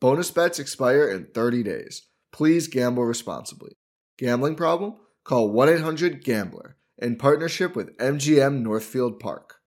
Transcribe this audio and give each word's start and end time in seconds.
Bonus 0.00 0.30
bets 0.30 0.58
expire 0.58 1.08
in 1.08 1.26
30 1.26 1.62
days. 1.62 2.02
Please 2.32 2.66
gamble 2.68 3.04
responsibly. 3.04 3.72
Gambling 4.18 4.56
problem? 4.56 4.96
Call 5.24 5.50
1 5.50 5.68
800 5.68 6.24
Gambler 6.24 6.76
in 6.98 7.16
partnership 7.16 7.74
with 7.76 7.96
MGM 7.98 8.60
Northfield 8.62 9.20
Park. 9.20 9.60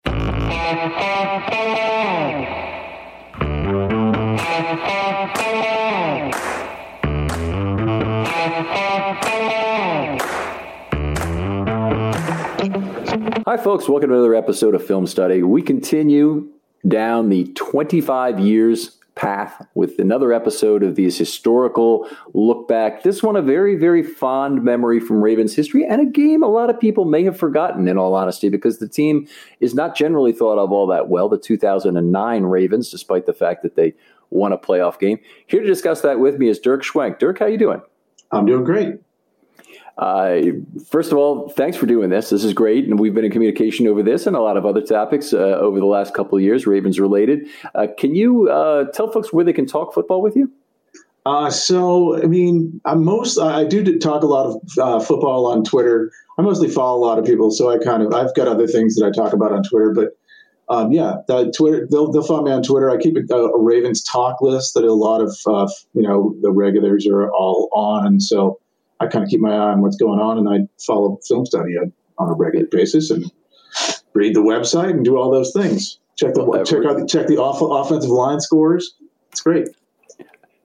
Hi, 13.46 13.56
folks. 13.56 13.88
Welcome 13.88 14.10
to 14.10 14.14
another 14.16 14.34
episode 14.34 14.74
of 14.74 14.84
Film 14.84 15.06
Study. 15.06 15.42
We 15.42 15.62
continue 15.62 16.50
down 16.86 17.28
the 17.28 17.44
25 17.54 18.40
years 18.40 18.95
path 19.16 19.66
with 19.74 19.98
another 19.98 20.32
episode 20.32 20.82
of 20.82 20.94
these 20.94 21.18
historical 21.18 22.08
look 22.34 22.68
back. 22.68 23.02
This 23.02 23.22
one, 23.22 23.34
a 23.34 23.42
very, 23.42 23.74
very 23.74 24.02
fond 24.02 24.62
memory 24.62 25.00
from 25.00 25.22
Ravens 25.22 25.56
history 25.56 25.84
and 25.84 26.00
a 26.00 26.06
game 26.06 26.42
a 26.42 26.48
lot 26.48 26.70
of 26.70 26.78
people 26.78 27.04
may 27.04 27.24
have 27.24 27.38
forgotten, 27.38 27.88
in 27.88 27.98
all 27.98 28.14
honesty, 28.14 28.48
because 28.48 28.78
the 28.78 28.88
team 28.88 29.26
is 29.58 29.74
not 29.74 29.96
generally 29.96 30.32
thought 30.32 30.58
of 30.58 30.70
all 30.70 30.86
that 30.86 31.08
well. 31.08 31.28
The 31.28 31.38
2009 31.38 32.42
Ravens, 32.44 32.90
despite 32.90 33.26
the 33.26 33.32
fact 33.32 33.62
that 33.62 33.74
they 33.74 33.94
won 34.30 34.52
a 34.52 34.58
playoff 34.58 34.98
game. 34.98 35.18
Here 35.46 35.60
to 35.60 35.66
discuss 35.66 36.02
that 36.02 36.20
with 36.20 36.38
me 36.38 36.48
is 36.48 36.58
Dirk 36.58 36.82
Schwenk. 36.82 37.18
Dirk, 37.18 37.38
how 37.38 37.46
you 37.46 37.58
doing? 37.58 37.80
I'm 38.32 38.44
doing 38.44 38.64
great. 38.64 38.96
Uh, 39.98 40.40
first 40.90 41.10
of 41.10 41.16
all, 41.16 41.48
thanks 41.50 41.76
for 41.76 41.86
doing 41.86 42.10
this. 42.10 42.28
This 42.28 42.44
is 42.44 42.52
great, 42.52 42.84
and 42.84 42.98
we've 42.98 43.14
been 43.14 43.24
in 43.24 43.30
communication 43.30 43.86
over 43.86 44.02
this 44.02 44.26
and 44.26 44.36
a 44.36 44.40
lot 44.40 44.56
of 44.56 44.66
other 44.66 44.82
topics 44.82 45.32
uh, 45.32 45.36
over 45.36 45.78
the 45.78 45.86
last 45.86 46.12
couple 46.12 46.36
of 46.36 46.44
years, 46.44 46.66
Ravens 46.66 47.00
related. 47.00 47.48
Uh, 47.74 47.86
can 47.96 48.14
you 48.14 48.50
uh, 48.50 48.84
tell 48.92 49.10
folks 49.10 49.32
where 49.32 49.44
they 49.44 49.54
can 49.54 49.66
talk 49.66 49.94
football 49.94 50.20
with 50.20 50.36
you? 50.36 50.52
Uh, 51.24 51.50
so, 51.50 52.22
I 52.22 52.26
mean, 52.26 52.80
I'm 52.84 53.04
most 53.04 53.38
I 53.38 53.64
do 53.64 53.98
talk 53.98 54.22
a 54.22 54.26
lot 54.26 54.46
of 54.46 54.62
uh, 54.78 55.04
football 55.04 55.46
on 55.46 55.64
Twitter. 55.64 56.12
I 56.38 56.42
mostly 56.42 56.68
follow 56.68 56.98
a 56.98 57.04
lot 57.04 57.18
of 57.18 57.24
people, 57.24 57.50
so 57.50 57.70
I 57.70 57.78
kind 57.78 58.02
of 58.02 58.12
I've 58.12 58.34
got 58.34 58.48
other 58.48 58.66
things 58.66 58.96
that 58.96 59.06
I 59.06 59.10
talk 59.10 59.32
about 59.32 59.52
on 59.52 59.62
Twitter, 59.62 59.92
but. 59.94 60.10
Um, 60.68 60.90
yeah, 60.90 61.18
Twitter. 61.56 61.86
They'll, 61.88 62.10
they'll 62.10 62.24
find 62.24 62.42
me 62.42 62.50
on 62.50 62.60
Twitter. 62.60 62.90
I 62.90 62.96
keep 62.96 63.16
a, 63.16 63.34
a 63.36 63.62
Ravens 63.62 64.02
talk 64.02 64.42
list 64.42 64.74
that 64.74 64.82
a 64.82 64.92
lot 64.92 65.20
of 65.20 65.32
you 65.94 66.02
know 66.02 66.34
the 66.42 66.50
regulars 66.50 67.06
are 67.06 67.30
all 67.30 67.68
on, 67.72 68.18
so 68.18 68.58
I 69.00 69.06
kind 69.06 69.24
of 69.24 69.30
keep 69.30 69.40
my 69.40 69.52
eye 69.52 69.72
on 69.72 69.82
what's 69.82 69.96
going 69.96 70.20
on, 70.20 70.38
and 70.38 70.48
I 70.48 70.68
follow 70.84 71.18
film 71.26 71.46
study 71.46 71.76
on, 71.76 71.92
on 72.18 72.30
a 72.30 72.34
regular 72.34 72.66
basis 72.66 73.10
and 73.10 73.30
read 74.14 74.34
the 74.34 74.40
website 74.40 74.90
and 74.90 75.04
do 75.04 75.16
all 75.16 75.30
those 75.30 75.52
things. 75.52 75.98
Check 76.16 76.34
the 76.34 76.44
well, 76.44 76.64
check 76.64 76.84
out 76.86 77.08
check 77.08 77.26
the 77.26 77.36
off, 77.36 77.60
offensive 77.60 78.10
line 78.10 78.40
scores. 78.40 78.94
It's 79.30 79.42
great. 79.42 79.68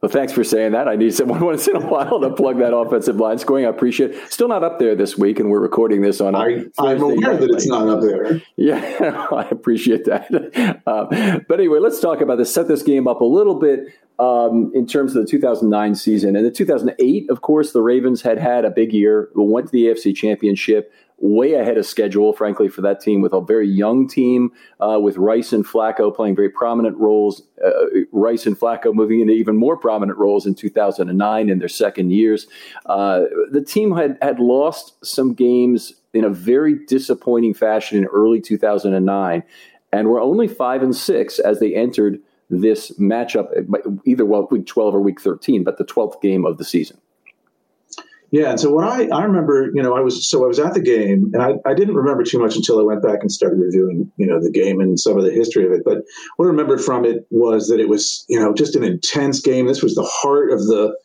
Well, 0.02 0.10
thanks 0.10 0.34
for 0.34 0.44
saying 0.44 0.72
that. 0.72 0.88
I 0.88 0.96
need 0.96 1.14
someone 1.14 1.40
once 1.46 1.68
in 1.68 1.76
a 1.76 1.80
while 1.80 2.20
to 2.22 2.32
plug 2.32 2.58
that 2.58 2.76
offensive 2.76 3.18
line 3.18 3.38
scoring. 3.38 3.66
I 3.66 3.70
appreciate 3.70 4.12
it. 4.12 4.34
Still 4.34 4.48
not 4.48 4.64
up 4.64 4.80
there 4.80 4.96
this 4.96 5.18
week, 5.18 5.40
and 5.40 5.52
we're 5.52 5.60
recording 5.60 6.02
this 6.02 6.20
on. 6.20 6.34
I, 6.34 6.66
am 6.80 7.02
aware 7.02 7.38
that 7.38 7.50
it's 7.52 7.68
not 7.68 7.88
up 7.88 8.02
there. 8.02 8.42
Yeah, 8.56 9.28
I 9.32 9.48
appreciate 9.52 10.06
that. 10.06 10.82
Uh, 10.88 11.40
but 11.48 11.60
anyway, 11.60 11.80
let's 11.80 12.00
talk 12.00 12.22
about 12.22 12.40
this. 12.40 12.52
Set 12.52 12.68
this 12.68 12.82
game 12.82 13.08
up 13.08 13.22
a 13.22 13.26
little 13.26 13.56
bit 13.56 13.94
um, 14.22 14.72
in 14.76 14.86
terms 14.86 15.16
of 15.16 15.26
the 15.26 15.28
2009 15.28 15.96
season. 15.96 16.36
And 16.36 16.46
the 16.46 16.52
2008, 16.52 17.30
of 17.32 17.42
course, 17.42 17.72
the 17.72 17.82
Ravens 17.82 18.22
had 18.22 18.38
had 18.38 18.66
a 18.66 18.70
big 18.70 18.94
year, 18.94 19.30
went 19.34 19.66
to 19.68 19.72
the 19.72 19.86
AFC 19.86 20.16
Championship 20.16 20.94
way 21.18 21.54
ahead 21.54 21.78
of 21.78 21.86
schedule, 21.86 22.34
frankly, 22.34 22.68
for 22.68 22.82
that 22.82 23.00
team 23.00 23.22
with 23.22 23.34
a 23.34 23.42
very 23.42 23.68
young 23.68 24.08
team, 24.08 24.52
uh, 24.80 25.00
with 25.00 25.18
Rice 25.18 25.54
and 25.54 25.66
Flacco 25.66 26.16
playing 26.16 26.36
very 26.36 26.50
prominent 26.50 26.98
roles. 26.98 27.44
Uh, 27.64 27.72
Rice 28.12 28.46
and 28.46 28.60
Flacco 28.60 28.94
moving 28.94 29.22
into 29.22 29.34
even 29.34 29.56
more 29.56 29.76
prominent 29.78 30.20
roles 30.20 30.46
in 30.46 30.54
2009 30.54 31.50
in 31.50 31.60
their 31.60 31.68
second 31.68 32.12
years. 32.12 32.48
Uh, 32.86 33.22
the 33.52 33.64
team 33.64 33.96
had, 33.96 34.18
had 34.22 34.40
lost 34.40 35.04
some 35.04 35.34
games 35.34 35.94
in 36.14 36.24
a 36.24 36.30
very 36.30 36.76
disappointing 36.86 37.56
fashion 37.56 37.98
in 37.98 38.06
early 38.06 38.42
2009 38.42 39.44
and 39.94 40.08
were 40.08 40.22
only 40.22 40.48
five 40.48 40.84
and 40.84 40.96
six 40.96 41.40
as 41.40 41.60
they 41.60 41.76
entered 41.76 42.20
this 42.52 42.92
matchup, 43.00 43.48
either 44.06 44.26
week 44.26 44.66
12 44.66 44.96
or 44.96 45.02
week 45.02 45.22
13, 45.22 45.64
but 45.64 45.78
the 45.78 45.86
12th 45.86 46.22
game 46.22 46.46
of 46.46 46.58
the 46.58 46.66
season. 46.66 46.98
Yeah, 48.32 48.52
and 48.52 48.60
so 48.60 48.72
what 48.72 48.86
I, 48.86 49.08
I 49.10 49.24
remember, 49.24 49.72
you 49.74 49.84
know, 49.84 49.94
I 49.94 50.00
was 50.00 50.30
so 50.30 50.46
I 50.46 50.48
was 50.48 50.58
at 50.58 50.74
the 50.74 50.80
game, 50.82 51.32
and 51.34 51.42
I, 51.42 51.56
I 51.70 51.74
didn't 51.74 51.96
remember 51.96 52.24
too 52.24 52.40
much 52.40 52.56
until 52.56 52.80
I 52.80 52.84
went 52.84 53.04
back 53.04 53.20
and 53.22 53.30
started 53.30 53.60
reviewing, 53.60 54.10
you 54.16 54.26
know, 54.26 54.42
the 54.42 54.52
game 54.52 54.80
and 54.80 54.98
some 54.98 55.18
of 55.18 55.26
the 55.26 55.32
history 55.32 55.66
of 55.66 55.74
it. 55.74 55.82
But 55.84 55.98
what 56.38 56.46
I 56.46 56.48
remember 56.48 56.78
from 56.78 57.04
it 57.04 57.26
was 57.30 57.68
that 57.68 57.82
it 57.82 57.90
was, 57.90 58.26
you 58.30 58.40
know, 58.40 58.54
just 58.54 58.76
an 58.78 58.86
intense 58.86 59.42
game. 59.42 59.68
This 59.68 59.84
was 59.84 59.96
the 59.96 60.10
heart 60.10 60.50
of 60.54 60.60
the, 60.60 60.96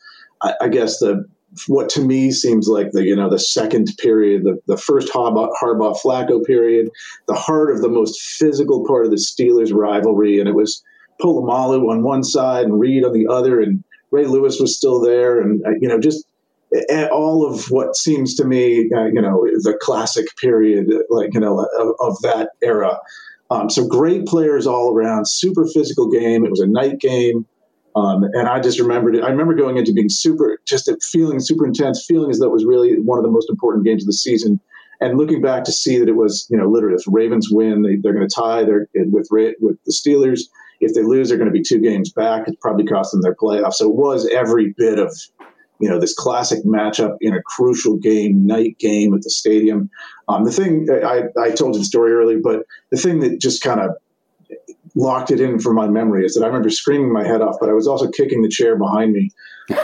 I, 0.41 0.53
I 0.61 0.67
guess 0.69 0.99
the 0.99 1.25
what 1.67 1.89
to 1.89 2.01
me 2.01 2.31
seems 2.31 2.69
like 2.69 2.91
the 2.91 3.03
you 3.03 3.15
know 3.15 3.29
the 3.29 3.39
second 3.39 3.89
period, 3.97 4.43
the, 4.45 4.57
the 4.67 4.77
first 4.77 5.11
Harbaugh, 5.11 5.49
Harbaugh 5.61 5.99
Flacco 5.99 6.45
period, 6.45 6.89
the 7.27 7.35
heart 7.35 7.71
of 7.71 7.81
the 7.81 7.89
most 7.89 8.21
physical 8.21 8.85
part 8.85 9.03
of 9.03 9.11
the 9.11 9.17
Steelers 9.17 9.73
rivalry, 9.73 10.39
and 10.39 10.47
it 10.47 10.55
was 10.55 10.81
Polamalu 11.21 11.89
on 11.89 12.03
one 12.03 12.23
side 12.23 12.65
and 12.65 12.79
Reed 12.79 13.03
on 13.03 13.13
the 13.13 13.27
other, 13.27 13.61
and 13.61 13.83
Ray 14.11 14.25
Lewis 14.25 14.59
was 14.59 14.75
still 14.75 14.99
there, 15.01 15.39
and 15.39 15.65
uh, 15.65 15.71
you 15.79 15.87
know 15.87 15.99
just 15.99 16.25
all 17.11 17.45
of 17.45 17.65
what 17.71 17.95
seems 17.95 18.35
to 18.35 18.45
me, 18.45 18.89
uh, 18.95 19.05
you 19.05 19.21
know, 19.21 19.45
the 19.63 19.77
classic 19.81 20.25
period, 20.37 20.87
like 21.09 21.33
you 21.33 21.39
know, 21.39 21.65
of, 21.79 21.95
of 21.99 22.21
that 22.21 22.49
era. 22.61 22.99
Um, 23.49 23.69
so 23.69 23.87
great 23.87 24.25
players 24.25 24.67
all 24.67 24.93
around, 24.93 25.27
super 25.27 25.65
physical 25.65 26.09
game. 26.09 26.45
It 26.45 26.51
was 26.51 26.59
a 26.59 26.67
night 26.67 26.99
game. 26.99 27.45
Um, 27.95 28.23
and 28.23 28.47
I 28.47 28.59
just 28.59 28.79
remembered 28.79 29.15
it. 29.15 29.23
I 29.23 29.29
remember 29.29 29.55
going 29.55 29.77
into 29.77 29.93
being 29.93 30.09
super, 30.09 30.59
just 30.65 30.91
feeling 31.01 31.39
super 31.39 31.65
intense, 31.65 32.05
feeling 32.05 32.29
as 32.29 32.37
though 32.37 32.45
it 32.45 32.51
was 32.51 32.65
really 32.65 32.99
one 32.99 33.17
of 33.17 33.23
the 33.23 33.31
most 33.31 33.49
important 33.49 33.85
games 33.85 34.03
of 34.03 34.07
the 34.07 34.13
season. 34.13 34.59
And 34.99 35.17
looking 35.17 35.41
back 35.41 35.63
to 35.65 35.71
see 35.71 35.99
that 35.99 36.09
it 36.09 36.15
was, 36.15 36.47
you 36.49 36.57
know, 36.57 36.67
literally 36.67 36.95
if 36.95 37.03
Ravens 37.07 37.49
win, 37.51 37.83
they, 37.83 38.09
are 38.09 38.13
going 38.13 38.27
to 38.27 38.35
tie 38.35 38.63
their, 38.63 38.87
with 38.95 39.27
with 39.31 39.77
the 39.85 39.91
Steelers. 39.91 40.41
If 40.79 40.93
they 40.93 41.03
lose, 41.03 41.29
they're 41.29 41.37
going 41.37 41.49
to 41.49 41.53
be 41.53 41.63
two 41.63 41.79
games 41.79 42.11
back. 42.11 42.47
It 42.47 42.59
probably 42.61 42.85
cost 42.85 43.11
them 43.11 43.21
their 43.21 43.35
playoff. 43.35 43.73
So 43.73 43.89
it 43.89 43.95
was 43.95 44.27
every 44.29 44.73
bit 44.77 44.99
of, 44.99 45.15
you 45.79 45.89
know, 45.89 45.99
this 45.99 46.13
classic 46.13 46.63
matchup 46.65 47.17
in 47.21 47.33
a 47.33 47.41
crucial 47.43 47.97
game, 47.97 48.45
night 48.45 48.77
game 48.79 49.13
at 49.13 49.21
the 49.21 49.29
stadium. 49.29 49.89
Um, 50.27 50.43
the 50.43 50.51
thing 50.51 50.87
I, 50.91 51.23
I 51.39 51.51
told 51.51 51.75
you 51.75 51.79
the 51.79 51.85
story 51.85 52.13
earlier, 52.13 52.39
but 52.43 52.63
the 52.91 52.97
thing 52.97 53.19
that 53.21 53.39
just 53.39 53.61
kind 53.61 53.79
of 53.79 53.91
locked 54.95 55.31
it 55.31 55.39
in 55.39 55.59
for 55.59 55.73
my 55.73 55.87
memory 55.87 56.25
is 56.25 56.33
that 56.33 56.43
I 56.43 56.47
remember 56.47 56.69
screaming 56.69 57.11
my 57.11 57.23
head 57.23 57.41
off, 57.41 57.57
but 57.59 57.69
I 57.69 57.73
was 57.73 57.87
also 57.87 58.09
kicking 58.09 58.41
the 58.41 58.49
chair 58.49 58.75
behind 58.77 59.13
me 59.13 59.31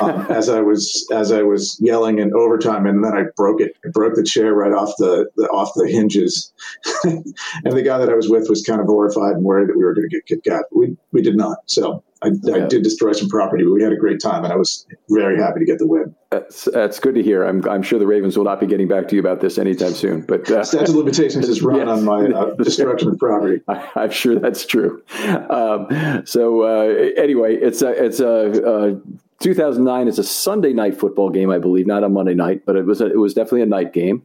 um, 0.02 0.26
as 0.30 0.50
I 0.50 0.62
was 0.62 1.08
as 1.12 1.32
I 1.32 1.42
was 1.42 1.78
yelling 1.82 2.20
in 2.20 2.34
overtime, 2.34 2.86
and 2.86 3.04
then 3.04 3.14
I 3.14 3.24
broke 3.36 3.62
it. 3.62 3.76
I 3.86 3.90
broke 3.90 4.16
the 4.16 4.24
chair 4.24 4.54
right 4.54 4.72
off 4.72 4.94
the, 4.98 5.30
the 5.36 5.48
off 5.50 5.72
the 5.76 5.88
hinges, 5.88 6.54
and 7.04 7.26
the 7.64 7.84
guy 7.84 7.98
that 7.98 8.10
I 8.10 8.16
was 8.16 8.30
with 8.30 8.50
was 8.50 8.64
kind 8.64 8.80
of 8.80 8.88
horrified 8.88 9.36
and 9.36 9.44
worried 9.44 9.70
that 9.70 9.78
we 9.78 9.84
were 9.84 9.94
going 9.94 10.10
to 10.10 10.16
get 10.16 10.26
kicked 10.26 10.48
out. 10.48 10.66
We 10.72 10.98
we 11.12 11.22
did 11.22 11.36
not. 11.36 11.58
So 11.66 12.04
I, 12.24 12.32
yeah. 12.44 12.66
I, 12.66 12.68
did 12.68 12.84
destroy 12.84 13.12
some 13.14 13.30
property, 13.30 13.64
but 13.64 13.74
we 13.74 13.84
had 13.84 13.94
a 13.94 13.98
great 13.98 14.22
time, 14.22 14.44
and 14.44 14.54
I 14.54 14.56
was 14.56 14.86
very 15.10 15.38
happy 15.38 15.60
to 15.60 15.66
get 15.66 15.80
the 15.80 15.88
win. 15.88 16.16
That's, 16.32 16.66
that's 16.66 17.00
good 17.00 17.16
to 17.16 17.24
hear. 17.24 17.44
I'm, 17.44 17.68
I'm 17.70 17.84
sure 17.84 18.00
the 18.00 18.08
Ravens 18.08 18.38
will 18.38 18.46
not 18.46 18.60
be 18.60 18.66
getting 18.66 18.88
back 18.88 19.08
to 19.10 19.16
you 19.16 19.22
about 19.22 19.42
this 19.42 19.58
anytime 19.58 19.94
soon. 19.94 20.22
But 20.22 20.50
uh, 20.50 20.64
statute 20.64 20.90
of 20.90 20.96
limitations 20.96 21.48
is 21.48 21.62
run 21.62 21.88
yes. 21.88 21.88
on 21.88 22.04
my 22.04 22.26
uh, 22.26 22.54
destruction 22.64 23.10
of 23.10 23.20
property. 23.20 23.62
I, 23.68 24.04
am 24.04 24.12
sure 24.12 24.40
that's 24.40 24.66
true. 24.66 25.04
Um, 25.50 26.26
so 26.26 26.64
uh, 26.64 27.22
anyway, 27.22 27.56
it's 27.56 27.82
a 27.82 27.90
it's 27.90 28.20
a, 28.20 29.00
2009 29.44 30.08
is 30.08 30.20
a 30.20 30.24
Sunday 30.24 30.72
night 30.72 30.98
football 30.98 31.30
game, 31.30 31.52
I 31.52 31.60
believe, 31.60 31.86
not 31.86 32.04
a 32.04 32.10
Monday 32.10 32.34
night, 32.34 32.66
but 32.66 32.78
it 32.78 32.86
was 32.86 33.02
a, 33.02 33.08
it 33.12 33.18
was 33.18 33.34
definitely 33.34 33.64
a 33.64 33.66
night 33.66 33.92
game. 33.92 34.24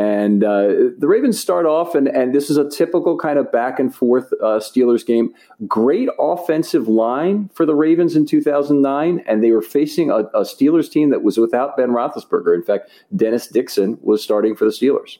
And 0.00 0.42
uh, 0.42 0.68
the 0.96 1.06
Ravens 1.06 1.38
start 1.38 1.66
off, 1.66 1.94
and, 1.94 2.08
and 2.08 2.34
this 2.34 2.48
is 2.48 2.56
a 2.56 2.66
typical 2.66 3.18
kind 3.18 3.38
of 3.38 3.52
back 3.52 3.78
and 3.78 3.94
forth 3.94 4.32
uh, 4.40 4.58
Steelers 4.58 5.04
game. 5.04 5.34
Great 5.66 6.08
offensive 6.18 6.88
line 6.88 7.50
for 7.52 7.66
the 7.66 7.74
Ravens 7.74 8.16
in 8.16 8.24
2009, 8.24 9.22
and 9.26 9.44
they 9.44 9.50
were 9.50 9.60
facing 9.60 10.08
a, 10.10 10.20
a 10.32 10.40
Steelers 10.40 10.90
team 10.90 11.10
that 11.10 11.22
was 11.22 11.36
without 11.36 11.76
Ben 11.76 11.90
Roethlisberger. 11.90 12.54
In 12.54 12.62
fact, 12.62 12.88
Dennis 13.14 13.46
Dixon 13.46 13.98
was 14.00 14.22
starting 14.22 14.56
for 14.56 14.64
the 14.64 14.70
Steelers. 14.70 15.18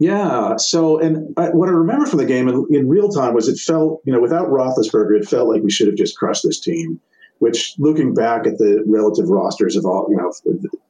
Yeah. 0.00 0.56
So, 0.56 0.98
and 0.98 1.32
I, 1.36 1.50
what 1.50 1.68
I 1.68 1.72
remember 1.72 2.06
from 2.06 2.18
the 2.18 2.26
game 2.26 2.48
in, 2.48 2.66
in, 2.70 2.88
real 2.88 3.08
time 3.08 3.34
was 3.34 3.46
it 3.46 3.56
felt, 3.56 4.02
you 4.04 4.12
know, 4.12 4.20
without 4.20 4.48
Roethlisberger, 4.48 5.20
it 5.20 5.28
felt 5.28 5.48
like 5.48 5.62
we 5.62 5.70
should 5.70 5.86
have 5.86 5.96
just 5.96 6.18
crushed 6.18 6.42
this 6.42 6.58
team 6.58 7.00
which 7.42 7.74
looking 7.76 8.14
back 8.14 8.46
at 8.46 8.58
the 8.58 8.84
relative 8.86 9.28
rosters 9.28 9.74
of 9.74 9.84
all, 9.84 10.06
you 10.08 10.16
know, 10.16 10.32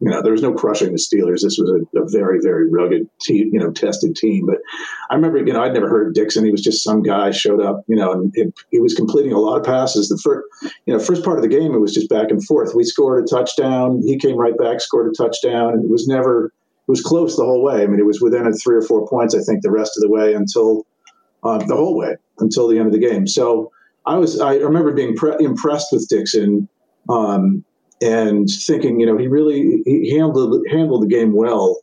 you 0.01 0.11
know, 0.11 0.21
there 0.21 0.33
was 0.33 0.43
no 0.43 0.53
crushing 0.53 0.93
the 0.93 0.99
Steelers. 0.99 1.41
This 1.41 1.57
was 1.57 1.71
a, 1.71 1.99
a, 1.99 2.07
very, 2.11 2.41
very 2.43 2.69
rugged 2.69 3.09
team, 3.23 3.49
you 3.55 3.59
know, 3.59 3.71
tested 3.71 4.15
team. 4.15 4.45
But 4.45 4.59
I 5.09 5.15
remember, 5.15 5.39
you 5.39 5.51
know, 5.51 5.63
I'd 5.63 5.73
never 5.73 5.89
heard 5.89 6.09
of 6.09 6.13
Dixon. 6.13 6.45
He 6.45 6.51
was 6.51 6.61
just 6.61 6.85
some 6.85 7.01
guy 7.01 7.31
showed 7.31 7.63
up, 7.63 7.85
you 7.89 7.97
know, 7.97 8.13
and 8.13 8.31
it, 8.35 8.53
he 8.71 8.81
was 8.81 8.93
completing 8.93 9.33
a 9.33 9.39
lot 9.39 9.57
of 9.57 9.65
passes. 9.65 10.11
The 10.11 10.19
first, 10.19 10.47
you 10.85 10.93
know, 10.93 11.01
first 11.01 11.25
part 11.25 11.39
of 11.39 11.43
the 11.43 11.49
game, 11.49 11.73
it 11.73 11.81
was 11.81 11.95
just 11.95 12.11
back 12.11 12.31
and 12.31 12.45
forth. 12.45 12.75
We 12.75 12.85
scored 12.85 13.25
a 13.25 13.27
touchdown. 13.27 14.03
He 14.05 14.19
came 14.19 14.37
right 14.37 14.59
back, 14.59 14.83
scored 14.83 15.11
a 15.11 15.15
touchdown. 15.17 15.81
It 15.83 15.89
was 15.89 16.07
never, 16.07 16.49
it 16.49 16.53
was 16.87 17.01
close 17.01 17.35
the 17.35 17.47
whole 17.47 17.63
way. 17.63 17.83
I 17.83 17.87
mean, 17.87 17.99
it 17.99 18.05
was 18.05 18.21
within 18.21 18.47
a 18.47 18.53
three 18.53 18.77
or 18.77 18.83
four 18.83 19.09
points, 19.09 19.35
I 19.35 19.41
think, 19.41 19.63
the 19.63 19.71
rest 19.71 19.97
of 19.97 20.03
the 20.03 20.11
way 20.11 20.35
until 20.35 20.85
uh, 21.45 21.65
the 21.65 21.77
whole 21.77 21.97
way 21.97 22.17
until 22.41 22.69
the 22.69 22.77
end 22.77 22.89
of 22.89 22.93
the 22.93 22.99
game. 22.99 23.27
So, 23.27 23.73
I 24.07 24.17
was 24.17 24.41
I 24.41 24.57
remember 24.57 24.93
being 24.93 25.17
pre- 25.17 25.37
impressed 25.39 25.89
with 25.93 26.09
Dixon 26.09 26.69
um, 27.09 27.65
and 28.01 28.49
thinking, 28.49 29.01
you 29.01 29.07
know, 29.07 29.17
he 29.17 29.29
really 29.29 29.83
he 29.85 30.17
handled 30.17 30.65
handled 30.71 31.03
the 31.03 31.09
game 31.09 31.33
well. 31.33 31.79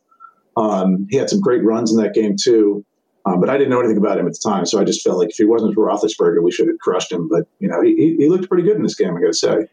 Um, 0.56 1.06
he 1.10 1.16
had 1.16 1.30
some 1.30 1.40
great 1.40 1.64
runs 1.64 1.92
in 1.92 2.02
that 2.02 2.12
game 2.12 2.36
too, 2.40 2.84
um, 3.24 3.40
but 3.40 3.48
I 3.48 3.56
didn't 3.56 3.70
know 3.70 3.78
anything 3.78 3.96
about 3.96 4.18
him 4.18 4.26
at 4.26 4.32
the 4.32 4.50
time, 4.50 4.66
so 4.66 4.80
I 4.80 4.84
just 4.84 5.02
felt 5.02 5.18
like 5.18 5.30
if 5.30 5.36
he 5.36 5.44
wasn't 5.44 5.74
for 5.74 5.86
Roethlisberger, 5.86 6.42
we 6.42 6.50
should 6.50 6.68
have 6.68 6.78
crushed 6.78 7.10
him. 7.12 7.28
But 7.28 7.46
you 7.58 7.68
know, 7.68 7.80
he, 7.82 8.16
he 8.18 8.28
looked 8.28 8.48
pretty 8.48 8.64
good 8.64 8.76
in 8.76 8.82
this 8.82 8.94
game, 8.94 9.16
I 9.16 9.20
got 9.20 9.28
to 9.28 9.32
say. 9.34 9.66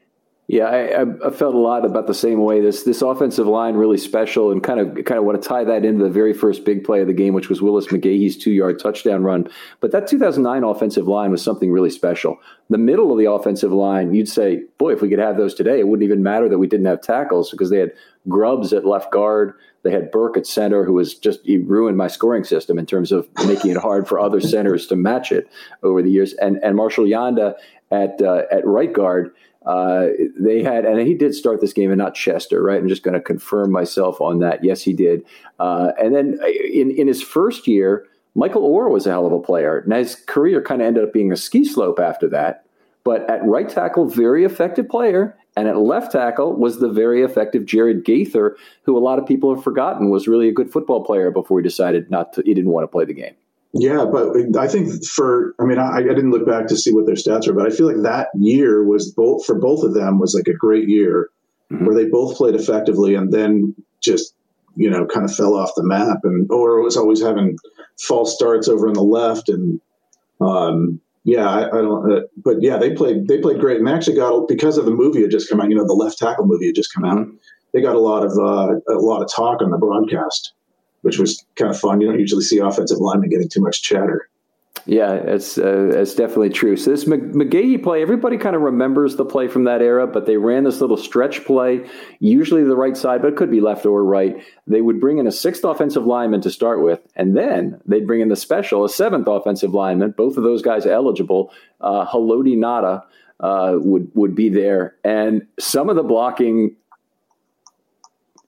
Yeah, 0.50 0.64
I, 0.64 1.28
I, 1.28 1.30
felt 1.30 1.56
a 1.56 1.58
lot 1.58 1.86
about 1.86 2.08
the 2.08 2.14
same 2.14 2.42
way. 2.42 2.62
This 2.62 2.84
this 2.84 3.02
offensive 3.02 3.48
line 3.48 3.76
really 3.76 3.98
special, 3.98 4.50
and 4.50 4.64
kind 4.64 4.80
of 4.80 5.04
kind 5.04 5.20
of 5.20 5.26
want 5.26 5.42
to 5.42 5.46
tie 5.46 5.66
that 5.66 5.84
into 5.84 6.06
the 6.06 6.10
very 6.10 6.32
first 6.32 6.64
big 6.64 6.86
play 6.86 7.02
of 7.02 7.08
the 7.08 7.14
game, 7.14 7.34
which 7.34 7.50
was 7.50 7.62
Willis 7.62 7.88
McGahee's 7.88 8.38
two 8.38 8.52
yard 8.52 8.80
touchdown 8.80 9.24
run. 9.24 9.50
But 9.82 9.92
that 9.92 10.08
2009 10.08 10.64
offensive 10.64 11.06
line 11.06 11.32
was 11.32 11.44
something 11.44 11.70
really 11.70 11.90
special. 11.90 12.38
The 12.70 12.78
middle 12.78 13.12
of 13.12 13.18
the 13.18 13.30
offensive 13.30 13.74
line, 13.74 14.14
you'd 14.14 14.30
say, 14.30 14.62
boy, 14.78 14.94
if 14.94 15.02
we 15.02 15.10
could 15.10 15.20
have 15.20 15.36
those 15.36 15.54
today, 15.54 15.82
it 15.82 15.88
wouldn't 15.90 16.06
even 16.06 16.24
matter 16.24 16.48
that 16.48 16.60
we 16.60 16.68
didn't 16.68 16.86
have 16.86 17.02
tackles 17.02 17.52
because 17.52 17.70
they 17.70 17.80
had 17.80 17.92
Grubbs 18.30 18.72
at 18.72 18.86
left 18.86 19.12
guard, 19.12 19.54
they 19.84 19.92
had 19.92 20.12
Birk 20.12 20.38
at 20.38 20.48
center, 20.48 20.86
who 20.86 20.94
was 20.94 21.14
just 21.14 21.42
he 21.44 21.58
ruined 21.58 21.98
my 21.98 22.08
scoring 22.08 22.46
system 22.46 22.80
in 22.80 22.86
terms 22.86 23.12
of 23.12 23.28
making 23.46 23.72
it 23.72 23.78
hard 23.78 24.08
for 24.08 24.18
other 24.18 24.40
centers 24.40 24.88
to 24.88 24.96
match 24.96 25.34
it 25.34 25.50
over 25.84 26.02
the 26.02 26.10
years, 26.10 26.32
and 26.36 26.58
and 26.64 26.78
Marshal 26.78 27.04
Yanda 27.04 27.56
at 27.92 28.22
uh, 28.22 28.44
at 28.50 28.66
right 28.66 28.94
guard 28.94 29.34
uh, 29.68 30.08
they 30.40 30.64
had, 30.64 30.86
and 30.86 31.06
he 31.06 31.14
did 31.14 31.36
start 31.36 31.60
this 31.60 31.74
game 31.74 31.92
and 31.92 31.98
not 31.98 32.16
Chester, 32.16 32.64
right? 32.64 32.80
I'm 32.80 32.88
just 32.88 33.04
going 33.04 33.16
to 33.16 33.22
confirm 33.22 33.70
myself 33.70 34.22
on 34.22 34.40
that. 34.40 34.64
Yes, 34.64 34.82
he 34.82 34.94
did. 34.94 35.26
Uh, 35.60 35.92
and 36.02 36.16
then 36.16 36.40
uh, 36.42 36.48
in, 36.48 36.90
in 36.92 37.08
his 37.08 37.22
first 37.22 37.68
year, 37.68 38.08
Michael 38.34 38.62
Oher 38.62 38.90
was 38.90 39.06
a 39.06 39.10
hell 39.10 39.26
of 39.26 39.34
a 39.34 39.42
player. 39.42 39.80
and 39.80 39.92
his 39.92 40.16
career 40.16 40.62
kind 40.62 40.82
of 40.82 40.88
ended 40.88 41.04
up 41.04 41.12
being 41.12 41.34
a 41.34 41.36
ski 41.36 41.66
slope 41.66 42.00
after 42.00 42.30
that. 42.30 42.64
But 43.04 43.30
at 43.30 43.44
right 43.44 43.68
tackle, 43.68 44.08
very 44.08 44.46
effective 44.46 44.88
player. 44.88 45.38
And 45.58 45.68
at 45.68 45.78
left 45.78 46.14
tackle 46.14 46.54
was 46.56 46.80
the 46.80 46.90
very 46.90 47.22
effective 47.24 47.66
Jared 47.66 48.06
Gaither, 48.06 48.56
who 48.84 48.98
a 48.98 49.00
lot 49.00 49.20
of 49.20 49.26
people 49.26 49.54
have 49.54 49.64
forgotten 49.64 50.10
was 50.10 50.28
really 50.28 50.48
a 50.48 50.54
good 50.54 50.72
football 50.72 51.04
player 51.04 51.30
before 51.30 51.60
he 51.60 51.64
decided 51.64 52.10
not 52.10 52.32
to, 52.34 52.44
he 52.46 52.54
didn't 52.54 52.72
want 52.72 52.84
to 52.84 52.88
play 52.88 53.04
the 53.04 53.14
game. 53.14 53.34
Yeah, 53.74 54.06
but 54.06 54.58
I 54.58 54.68
think 54.68 55.06
for 55.06 55.54
I 55.60 55.66
mean 55.66 55.78
I, 55.78 55.98
I, 55.98 56.02
didn't 56.02 56.32
look 56.32 56.48
back 56.48 56.68
to 56.68 56.78
see 56.78 56.94
what 56.94 57.06
their 57.06 57.16
stats 57.16 57.48
were, 57.48 57.54
but 57.54 57.68
I 57.68 57.76
feel 57.76 57.88
like 57.88 58.02
that 58.04 58.30
year 58.34 58.84
was 58.84 59.12
both 59.12 59.46
for 59.46 59.56
both 59.56 59.84
of 59.84 59.94
them 59.94 60.20
was 60.20 60.34
like 60.34 60.48
a 60.48 60.58
great 60.58 60.88
year 60.88 61.30
mm-hmm. 61.72 61.86
where 61.86 61.96
they 61.96 62.06
both 62.06 62.38
played 62.38 62.56
effectively 62.56 63.16
and 63.16 63.32
then 63.32 63.76
just 64.02 64.34
you 64.76 64.90
know 64.90 65.06
kind 65.06 65.26
of 65.26 65.36
fell 65.36 65.56
off 65.56 65.72
the 65.76 65.84
map 65.84 66.20
and 66.24 66.50
or 66.52 66.82
was 66.82 66.98
always 66.98 67.22
having 67.22 67.58
false 68.00 68.34
starts 68.34 68.68
over 68.68 68.88
on 68.88 68.94
the 68.94 69.04
left 69.04 69.50
and 69.50 69.82
um, 70.40 71.02
yeah 71.24 71.50
I, 71.50 71.68
I 71.68 71.82
don't 71.82 72.12
uh, 72.12 72.22
but 72.38 72.62
yeah 72.62 72.78
they 72.78 72.94
played 72.94 73.28
they 73.28 73.40
played 73.40 73.60
great 73.60 73.78
and 73.78 73.88
they 73.88 73.92
actually 73.92 74.16
got 74.16 74.48
because 74.48 74.78
of 74.78 74.86
the 74.86 74.92
movie 74.92 75.22
had 75.22 75.32
just 75.32 75.50
come 75.50 75.60
out 75.60 75.70
you 75.70 75.76
know 75.76 75.86
the 75.86 75.94
left 75.94 76.18
tackle 76.18 76.46
movie 76.46 76.68
had 76.68 76.76
just 76.76 76.94
come 76.94 77.06
out 77.06 77.18
mm-hmm. 77.18 77.36
they 77.74 77.82
got 77.82 77.96
a 77.96 78.00
lot 78.00 78.24
of 78.24 78.32
uh, 78.38 78.76
a 78.94 79.02
lot 79.02 79.22
of 79.22 79.30
talk 79.32 79.62
on 79.62 79.72
the 79.72 79.78
broadcast 79.78 80.54
which 81.02 81.20
was 81.20 81.46
kind 81.56 81.72
of 81.72 81.80
fun. 81.80 82.02
You 82.02 82.08
don't 82.08 82.20
usually 82.20 82.44
see 82.44 82.60
offensive 82.60 83.00
linemen 83.00 83.30
getting 83.30 83.50
too 83.50 83.62
much 83.62 83.82
chatter. 83.82 84.30
Yeah, 84.86 85.14
it's 85.14 85.58
uh, 85.58 85.92
it's 85.94 86.16
definitely 86.16 86.50
true. 86.50 86.78
So 86.78 86.92
this 86.92 87.04
McGahee 87.04 87.84
play, 87.84 88.02
everybody 88.02 88.38
kind 88.38 88.56
of 88.56 88.62
remembers 88.62 89.18
the 89.18 89.26
play 89.26 89.50
from 89.50 89.66
that 89.66 89.82
era, 89.82 90.08
but 90.08 90.26
they 90.26 90.38
ran 90.38 90.64
this 90.64 90.80
little 90.80 90.96
stretch 90.96 91.44
play, 91.44 91.86
usually 92.20 92.64
the 92.64 92.76
right 92.76 92.96
side, 92.96 93.22
but 93.22 93.34
it 93.34 93.36
could 93.36 93.52
be 93.52 93.60
left 93.60 93.86
or 93.86 94.04
right. 94.06 94.42
They 94.66 94.80
would 94.80 95.02
bring 95.02 95.18
in 95.18 95.28
a 95.28 95.32
sixth 95.32 95.66
offensive 95.66 96.06
lineman 96.06 96.40
to 96.42 96.50
start 96.50 96.82
with, 96.82 97.02
and 97.18 97.36
then 97.36 97.82
they'd 97.86 98.08
bring 98.08 98.22
in 98.22 98.30
the 98.30 98.38
special, 98.38 98.86
a 98.86 98.90
seventh 98.90 99.28
offensive 99.28 99.74
lineman. 99.74 100.12
Both 100.12 100.38
of 100.38 100.44
those 100.44 100.62
guys 100.62 100.86
eligible. 100.86 101.52
Uh, 101.82 102.06
Haloti 102.06 102.56
Ngata 102.56 103.04
uh, 103.42 103.74
would 103.80 104.10
would 104.16 104.36
be 104.36 104.48
there, 104.48 104.96
and 105.04 105.46
some 105.60 105.90
of 105.90 105.98
the 105.98 106.04
blocking 106.04 106.78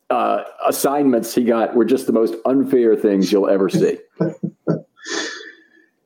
uh, 0.09 0.43
assignments 0.67 1.35
he 1.35 1.43
got 1.43 1.75
were 1.75 1.85
just 1.85 2.07
the 2.07 2.13
most 2.13 2.35
unfair 2.45 2.95
things 2.95 3.31
you'll 3.31 3.49
ever 3.49 3.69
see. 3.69 3.97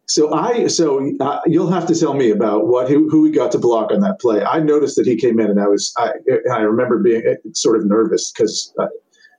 so 0.06 0.34
I, 0.34 0.68
so 0.68 1.12
uh, 1.20 1.40
you'll 1.46 1.72
have 1.72 1.88
to 1.88 1.96
tell 1.96 2.14
me 2.14 2.30
about 2.30 2.68
what 2.68 2.90
who, 2.90 3.10
who 3.10 3.22
we 3.22 3.32
got 3.32 3.52
to 3.54 3.60
block 3.60 3.92
on 3.92 4.02
that 4.02 4.20
play. 4.20 4.44
I 4.44 4.60
noticed 4.60 4.98
that 4.98 5.06
he 5.06 5.16
came 5.16 5.40
in, 5.40 5.50
and 5.50 5.60
I 5.60 5.68
was, 5.68 5.94
I, 5.98 6.12
I 6.52 6.60
remember 6.60 7.00
being 7.00 7.24
uh, 7.28 7.36
sort 7.54 7.78
of 7.78 7.86
nervous 7.86 8.32
because. 8.32 8.74
Uh, 8.80 8.88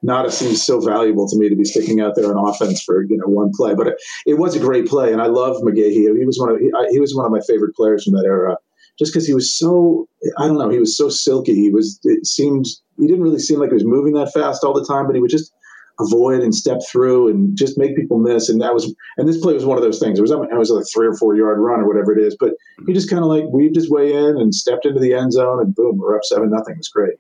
Ngata 0.05 0.31
seems 0.31 0.63
so 0.63 0.81
valuable 0.81 1.27
to 1.27 1.39
me 1.39 1.49
to 1.49 1.57
be 1.57 1.65
sticking 1.65 2.03
out 2.03 2.15
there 2.15 2.27
on 2.27 2.37
offense 2.37 2.83
for 2.83 3.05
you 3.05 3.17
know 3.17 3.25
one 3.25 3.51
play, 3.55 3.75
but 3.75 3.87
it, 3.87 3.95
it 4.27 4.35
was 4.35 4.55
a 4.55 4.61
great 4.61 4.87
play, 4.87 5.11
and 5.11 5.23
I 5.23 5.29
love 5.29 5.57
McGahee. 5.63 6.19
He 6.19 6.27
was 6.27 6.39
one 6.39 6.51
of 6.51 6.61
he, 6.61 6.71
he 6.91 7.01
was 7.01 7.15
one 7.15 7.25
of 7.25 7.33
my 7.33 7.41
favorite 7.49 7.75
players 7.75 8.05
from 8.05 8.13
that 8.13 8.27
era 8.27 8.59
just 8.99 9.13
because 9.13 9.27
he 9.27 9.35
was 9.35 9.57
so 9.57 10.09
I 10.39 10.47
don't 10.47 10.59
know, 10.59 10.71
he 10.71 10.79
was 10.79 10.97
so 10.97 11.09
silky. 11.09 11.55
He 11.55 11.71
was 11.71 11.99
it 12.05 12.27
seemed 12.27 12.67
he 12.99 13.07
didn't 13.07 13.23
really 13.23 13.39
seem 13.39 13.59
like 13.59 13.71
he 13.71 13.75
was 13.75 13.85
moving 13.85 14.15
that 14.15 14.33
fast 14.33 14.65
all 14.65 14.75
the 14.75 14.85
time, 14.85 15.07
but 15.07 15.15
he 15.15 15.21
would 15.21 15.31
just 15.31 15.53
avoid 16.01 16.43
and 16.43 16.55
step 16.55 16.79
through 16.91 17.29
and 17.29 17.57
just 17.57 17.79
make 17.79 17.97
people 17.97 18.19
miss. 18.19 18.49
And 18.49 18.61
that 18.61 18.75
was 18.75 18.95
and 19.17 19.29
this 19.29 19.41
play 19.41 19.55
was 19.55 19.65
one 19.65 19.79
of 19.79 19.85
those 19.85 19.99
things. 19.99 20.19
It 20.19 20.23
was 20.23 20.31
it 20.31 20.59
was 20.59 20.71
like 20.71 20.83
a 20.83 20.87
three 20.87 21.07
or 21.07 21.15
four 21.15 21.37
yard 21.37 21.59
run 21.59 21.81
or 21.81 21.89
whatever 21.89 22.17
it 22.17 22.23
is, 22.23 22.37
but 22.39 22.55
he 22.87 22.93
just 22.93 23.11
kind 23.11 23.23
of 23.23 23.29
like 23.29 23.45
weaved 23.53 23.77
his 23.77 23.91
way 23.91 24.13
in 24.13 24.37
and 24.37 24.55
stepped 24.55 24.87
into 24.87 25.01
the 25.01 25.15
end 25.15 25.33
zone 25.33 25.61
and 25.61 25.75
boom, 25.75 25.99
we're 25.99 26.17
up 26.17 26.25
seven 26.25 26.51
nothing. 26.51 26.75
It 26.75 26.79
was 26.79 26.89
great. 26.89 27.15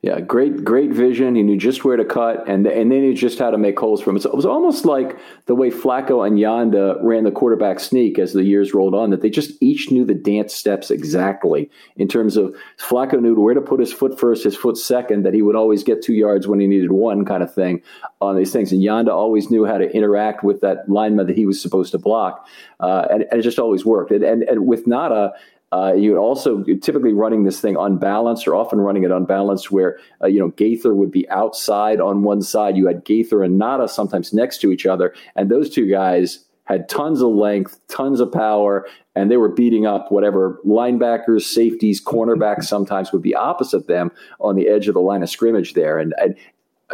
Yeah, 0.00 0.20
great, 0.20 0.64
great 0.64 0.92
vision. 0.92 1.34
He 1.34 1.42
knew 1.42 1.56
just 1.56 1.84
where 1.84 1.96
to 1.96 2.04
cut, 2.04 2.48
and 2.48 2.64
and 2.68 2.92
then 2.92 3.02
he 3.02 3.14
just 3.14 3.40
how 3.40 3.50
to 3.50 3.58
make 3.58 3.76
holes 3.76 4.00
for 4.00 4.10
him. 4.10 4.20
So 4.20 4.30
it 4.30 4.36
was 4.36 4.46
almost 4.46 4.84
like 4.84 5.18
the 5.46 5.56
way 5.56 5.72
Flacco 5.72 6.24
and 6.24 6.38
Yanda 6.38 7.02
ran 7.02 7.24
the 7.24 7.32
quarterback 7.32 7.80
sneak 7.80 8.16
as 8.16 8.32
the 8.32 8.44
years 8.44 8.72
rolled 8.72 8.94
on. 8.94 9.10
That 9.10 9.22
they 9.22 9.30
just 9.30 9.60
each 9.60 9.90
knew 9.90 10.04
the 10.04 10.14
dance 10.14 10.54
steps 10.54 10.92
exactly 10.92 11.68
in 11.96 12.06
terms 12.06 12.36
of 12.36 12.54
Flacco 12.78 13.20
knew 13.20 13.34
where 13.34 13.54
to 13.54 13.60
put 13.60 13.80
his 13.80 13.92
foot 13.92 14.20
first, 14.20 14.44
his 14.44 14.56
foot 14.56 14.76
second. 14.76 15.24
That 15.24 15.34
he 15.34 15.42
would 15.42 15.56
always 15.56 15.82
get 15.82 16.00
two 16.00 16.14
yards 16.14 16.46
when 16.46 16.60
he 16.60 16.68
needed 16.68 16.92
one, 16.92 17.24
kind 17.24 17.42
of 17.42 17.52
thing 17.52 17.82
on 18.20 18.36
these 18.36 18.52
things. 18.52 18.70
And 18.70 18.80
Yanda 18.80 19.08
always 19.08 19.50
knew 19.50 19.64
how 19.64 19.78
to 19.78 19.90
interact 19.90 20.44
with 20.44 20.60
that 20.60 20.88
lineman 20.88 21.26
that 21.26 21.36
he 21.36 21.44
was 21.44 21.60
supposed 21.60 21.90
to 21.90 21.98
block, 21.98 22.46
uh, 22.78 23.08
and, 23.10 23.24
and, 23.32 23.40
it 23.40 23.42
just 23.42 23.58
always 23.58 23.84
worked. 23.84 24.12
And, 24.12 24.22
and, 24.22 24.44
and 24.44 24.64
with 24.64 24.86
Ngata 24.86 25.32
uh, 25.72 25.92
you 25.94 26.12
would 26.12 26.18
also 26.18 26.64
typically 26.80 27.12
running 27.12 27.44
this 27.44 27.60
thing 27.60 27.76
unbalanced 27.76 28.48
or 28.48 28.54
often 28.54 28.80
running 28.80 29.04
it 29.04 29.10
unbalanced 29.10 29.70
where, 29.70 29.98
uh, 30.22 30.26
you 30.26 30.40
know, 30.40 30.48
Gaither 30.48 30.94
would 30.94 31.10
be 31.10 31.28
outside 31.28 32.00
on 32.00 32.22
one 32.22 32.40
side. 32.40 32.76
You 32.76 32.86
had 32.86 33.04
Gaither 33.04 33.42
and 33.42 33.60
Ngata 33.60 33.90
sometimes 33.90 34.32
next 34.32 34.58
to 34.62 34.72
each 34.72 34.86
other. 34.86 35.14
And 35.36 35.50
those 35.50 35.68
two 35.68 35.88
guys 35.90 36.44
had 36.64 36.88
tons 36.88 37.20
of 37.22 37.30
length, 37.30 37.80
tons 37.88 38.20
of 38.20 38.32
power, 38.32 38.86
and 39.14 39.30
they 39.30 39.36
were 39.36 39.48
beating 39.48 39.86
up 39.86 40.12
whatever 40.12 40.58
linebackers, 40.66 41.42
safeties, 41.42 42.02
cornerbacks 42.02 42.64
sometimes 42.64 43.12
would 43.12 43.22
be 43.22 43.34
opposite 43.34 43.86
them 43.88 44.10
on 44.40 44.54
the 44.54 44.68
edge 44.68 44.88
of 44.88 44.94
the 44.94 45.00
line 45.00 45.22
of 45.22 45.30
scrimmage 45.30 45.74
there. 45.74 45.98
And, 45.98 46.14
and 46.18 46.34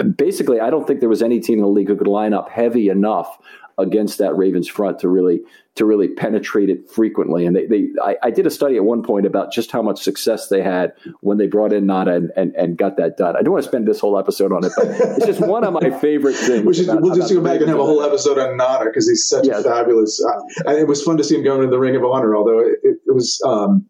basically, 0.02 0.60
I 0.60 0.70
don't 0.70 0.86
think 0.86 1.00
there 1.00 1.08
was 1.08 1.22
any 1.22 1.40
team 1.40 1.58
in 1.58 1.64
the 1.64 1.68
league 1.68 1.88
who 1.88 1.96
could 1.96 2.06
line 2.06 2.32
up 2.32 2.50
heavy 2.50 2.88
enough 2.88 3.38
against 3.78 4.18
that 4.18 4.36
Ravens 4.36 4.68
front 4.68 5.00
to 5.00 5.08
really 5.08 5.40
to 5.74 5.84
really 5.84 6.08
penetrate 6.08 6.68
it 6.70 6.88
frequently. 6.88 7.46
And 7.46 7.56
they, 7.56 7.66
they 7.66 7.88
I, 8.00 8.16
I, 8.22 8.30
did 8.30 8.46
a 8.46 8.50
study 8.50 8.76
at 8.76 8.84
one 8.84 9.02
point 9.02 9.26
about 9.26 9.52
just 9.52 9.72
how 9.72 9.82
much 9.82 10.00
success 10.00 10.46
they 10.46 10.62
had 10.62 10.92
when 11.20 11.36
they 11.36 11.48
brought 11.48 11.72
in 11.72 11.86
Ngata 11.86 12.14
and, 12.14 12.32
and, 12.36 12.54
and 12.54 12.78
got 12.78 12.96
that 12.98 13.16
done. 13.16 13.36
I 13.36 13.42
don't 13.42 13.52
want 13.52 13.64
to 13.64 13.68
spend 13.68 13.88
this 13.88 13.98
whole 13.98 14.16
episode 14.16 14.52
on 14.52 14.64
it, 14.64 14.70
but 14.76 14.86
it's 14.86 15.26
just 15.26 15.40
one 15.40 15.64
of 15.64 15.72
my 15.72 15.90
favorite 15.98 16.36
things. 16.36 16.64
we 16.64 16.74
should, 16.74 16.88
about, 16.88 17.02
we'll 17.02 17.16
just 17.16 17.32
go 17.32 17.40
back 17.40 17.60
and 17.60 17.68
have 17.68 17.80
a 17.80 17.84
whole 17.84 18.04
episode 18.04 18.38
on 18.38 18.56
Ngata 18.56 18.84
because 18.84 19.08
he's 19.08 19.26
such 19.26 19.48
a 19.48 19.62
fabulous. 19.64 20.24
Uh, 20.24 20.70
it 20.70 20.86
was 20.86 21.02
fun 21.02 21.16
to 21.16 21.24
see 21.24 21.34
him 21.34 21.42
going 21.42 21.62
to 21.62 21.66
the 21.66 21.78
Ring 21.78 21.96
of 21.96 22.04
Honor, 22.04 22.36
although 22.36 22.60
it, 22.60 22.78
it, 22.84 22.98
it 23.06 23.14
was. 23.14 23.40
Um, 23.44 23.86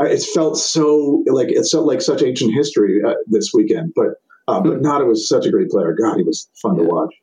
it 0.00 0.22
felt 0.34 0.58
so 0.58 1.22
like 1.28 1.48
it 1.48 1.64
felt 1.70 1.86
like 1.86 2.02
such 2.02 2.22
ancient 2.22 2.52
history 2.52 3.00
uh, 3.06 3.14
this 3.28 3.52
weekend, 3.54 3.92
but 3.94 4.16
uh, 4.48 4.60
but 4.60 4.78
hmm. 4.78 4.84
Ngata 4.84 5.06
was 5.06 5.28
such 5.28 5.46
a 5.46 5.50
great 5.50 5.70
player. 5.70 5.94
God, 5.94 6.16
he 6.16 6.22
was 6.22 6.48
fun 6.60 6.76
yeah. 6.76 6.84
to 6.84 6.88
watch. 6.88 7.14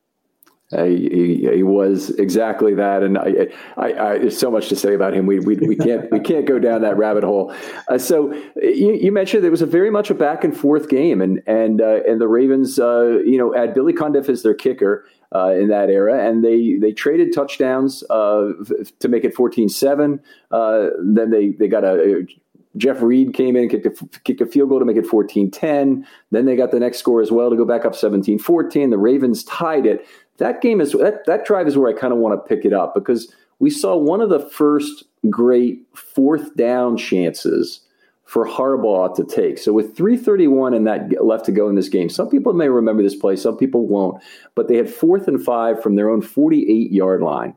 Uh, 0.72 0.84
he, 0.84 1.50
he, 1.52 1.64
was 1.64 2.12
exactly 2.12 2.76
that, 2.76 3.02
and 3.02 3.18
I, 3.18 3.48
I, 3.76 3.86
I, 3.86 4.18
there's 4.20 4.38
so 4.38 4.52
much 4.52 4.70
to 4.70 4.76
say 4.76 4.94
about 4.94 5.16
him. 5.16 5.26
We, 5.26 5.40
we, 5.40 5.56
we 5.56 5.76
can't 5.76 6.12
we 6.12 6.20
can't 6.20 6.46
go 6.46 6.60
down 6.60 6.84
that 6.84 6.96
rabbit 6.96 7.24
hole. 7.24 7.52
Uh, 7.88 7.98
so 7.98 8.32
you, 8.62 8.94
you, 8.94 9.12
mentioned 9.12 9.44
it 9.44 9.50
was 9.50 9.64
a 9.64 9.66
very 9.66 9.90
much 9.90 10.12
a 10.12 10.14
back 10.14 10.44
and 10.44 10.56
forth 10.56 10.88
game, 10.88 11.22
and 11.22 11.42
and 11.48 11.82
uh, 11.82 12.02
and 12.08 12.22
the 12.22 12.28
Ravens, 12.28 12.78
uh, 12.78 13.18
you 13.26 13.40
know, 13.40 13.52
had 13.52 13.74
Billy 13.74 13.94
Cundiff 13.94 14.30
as 14.30 14.44
their 14.44 14.54
kicker 14.54 15.06
uh, 15.34 15.54
in 15.54 15.70
that 15.70 15.90
era, 15.90 16.24
and 16.24 16.46
they 16.46 16.76
they 16.80 16.92
traded 16.92 17.34
touchdowns 17.34 18.04
uh, 18.12 18.52
to 19.00 19.08
make 19.08 19.24
it 19.24 19.36
14-7. 19.36 20.20
then 20.52 21.32
they 21.32 21.50
they 21.50 21.68
got 21.68 21.84
a 21.84 22.28
Jeff 22.78 23.02
Reed 23.02 23.34
came 23.34 23.56
in 23.56 23.64
and 23.64 23.72
kicked 23.72 23.86
a, 23.86 24.20
kicked 24.20 24.42
a 24.42 24.46
field 24.46 24.70
goal 24.70 24.80
to 24.80 24.86
make 24.86 24.98
it 24.98 25.06
14 25.06 25.50
10. 25.50 26.06
Then 26.32 26.46
they 26.46 26.56
got 26.56 26.72
the 26.72 26.80
next 26.80 27.00
score 27.00 27.22
as 27.22 27.32
well 27.32 27.50
to 27.50 27.56
go 27.56 27.66
back 27.66 27.86
up 27.86 27.96
17 27.96 28.40
14. 28.40 28.90
The 28.90 28.98
Ravens 28.98 29.44
tied 29.44 29.86
it 29.86 30.06
that 30.40 30.62
game 30.62 30.82
is 30.82 30.94
that, 30.94 31.26
that 31.28 31.46
drive 31.46 31.68
is 31.68 31.78
where 31.78 31.96
I 31.96 31.98
kind 31.98 32.12
of 32.12 32.20
want 32.20 32.34
to 32.34 32.56
pick 32.56 32.66
it 32.66 32.74
up 32.74 32.96
because 32.96 33.34
we 33.60 33.70
saw 33.70 33.96
one 33.96 34.22
of 34.22 34.30
the 34.30 34.40
first 34.40 35.04
great 35.30 35.86
fourth 35.94 36.56
down 36.56 36.98
chances 36.98 37.82
for 38.24 38.48
Harbaugh 38.48 39.14
to 39.16 39.24
take. 39.26 39.58
So 39.58 39.74
with 39.74 39.98
331 39.98 40.74
and 40.74 40.88
that 40.88 41.24
left 41.24 41.46
to 41.46 41.52
go 41.52 41.68
in 41.68 41.76
this 41.76 41.90
game, 41.90 42.10
some 42.10 42.30
people 42.30 42.54
may 42.54 42.70
remember 42.70 43.04
this 43.04 43.16
play, 43.16 43.36
some 43.36 43.58
people 43.58 43.88
won't, 43.88 44.22
but 44.56 44.68
they 44.68 44.78
had 44.78 44.90
fourth 44.90 45.28
and 45.28 45.44
five 45.44 45.82
from 45.82 45.96
their 45.96 46.10
own 46.10 46.22
48 46.22 46.92
yard 46.92 47.22
line. 47.22 47.56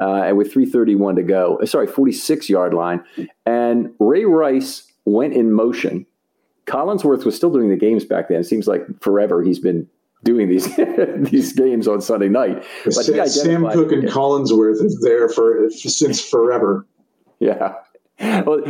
Uh, 0.00 0.22
and 0.24 0.36
with 0.36 0.52
331 0.52 1.16
to 1.16 1.22
go, 1.22 1.58
uh, 1.62 1.66
sorry, 1.66 1.86
46 1.86 2.48
yard 2.48 2.72
line. 2.72 3.04
And 3.44 3.92
Ray 3.98 4.24
Rice 4.24 4.90
went 5.04 5.34
in 5.34 5.52
motion. 5.52 6.06
Collinsworth 6.66 7.24
was 7.24 7.36
still 7.36 7.52
doing 7.52 7.68
the 7.68 7.76
games 7.76 8.04
back 8.04 8.28
then. 8.28 8.40
It 8.40 8.44
seems 8.44 8.66
like 8.66 8.82
forever 9.00 9.42
he's 9.42 9.58
been 9.58 9.88
doing 10.22 10.48
these 10.48 10.74
these 11.30 11.52
games 11.52 11.88
on 11.88 12.00
Sunday 12.00 12.28
night. 12.28 12.64
But 12.84 12.92
Sam, 12.92 13.64
Koch 13.64 13.92
and 13.92 14.04
Collinsworth 14.04 14.82
is 14.82 15.00
there 15.00 15.28
for 15.28 15.68
since 15.70 16.24
forever. 16.24 16.86
Yeah. 17.40 17.74
Well, 18.20 18.60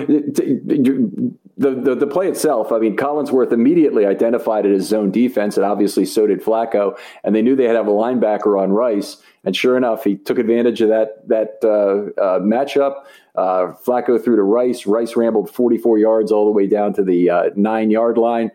the, 1.61 1.75
the, 1.75 1.95
the 1.95 2.07
play 2.07 2.29
itself, 2.29 2.71
I 2.73 2.79
mean, 2.79 2.97
Collinsworth 2.97 3.53
immediately 3.53 4.07
identified 4.07 4.65
it 4.65 4.75
as 4.75 4.87
zone 4.87 5.11
defense, 5.11 5.57
and 5.57 5.67
obviously 5.67 6.07
so 6.07 6.27
did 6.27 6.41
Flacco. 6.41 6.97
And 7.25 7.35
they 7.35 7.43
knew 7.43 7.57
they 7.57 7.65
had 7.65 7.73
to 7.73 7.79
have 7.79 7.89
a 7.89 7.91
linebacker 7.91 8.61
on 8.61 8.71
Rice. 8.71 9.17
And 9.45 9.57
sure 9.57 9.77
enough, 9.77 10.05
he 10.05 10.17
took 10.17 10.39
advantage 10.39 10.81
of 10.81 10.91
that 10.91 11.29
that 11.29 11.59
uh, 11.65 12.21
uh, 12.21 12.39
matchup. 12.41 13.05
Uh, 13.35 13.73
Flacco 13.85 14.23
threw 14.23 14.37
to 14.37 14.43
Rice. 14.43 14.87
Rice 14.87 15.17
rambled 15.17 15.51
44 15.51 15.99
yards 15.99 16.31
all 16.31 16.45
the 16.45 16.53
way 16.53 16.67
down 16.67 16.93
to 16.95 17.03
the 17.03 17.31
uh, 17.31 17.51
nine 17.57 17.91
yard 17.91 18.19
line 18.19 18.51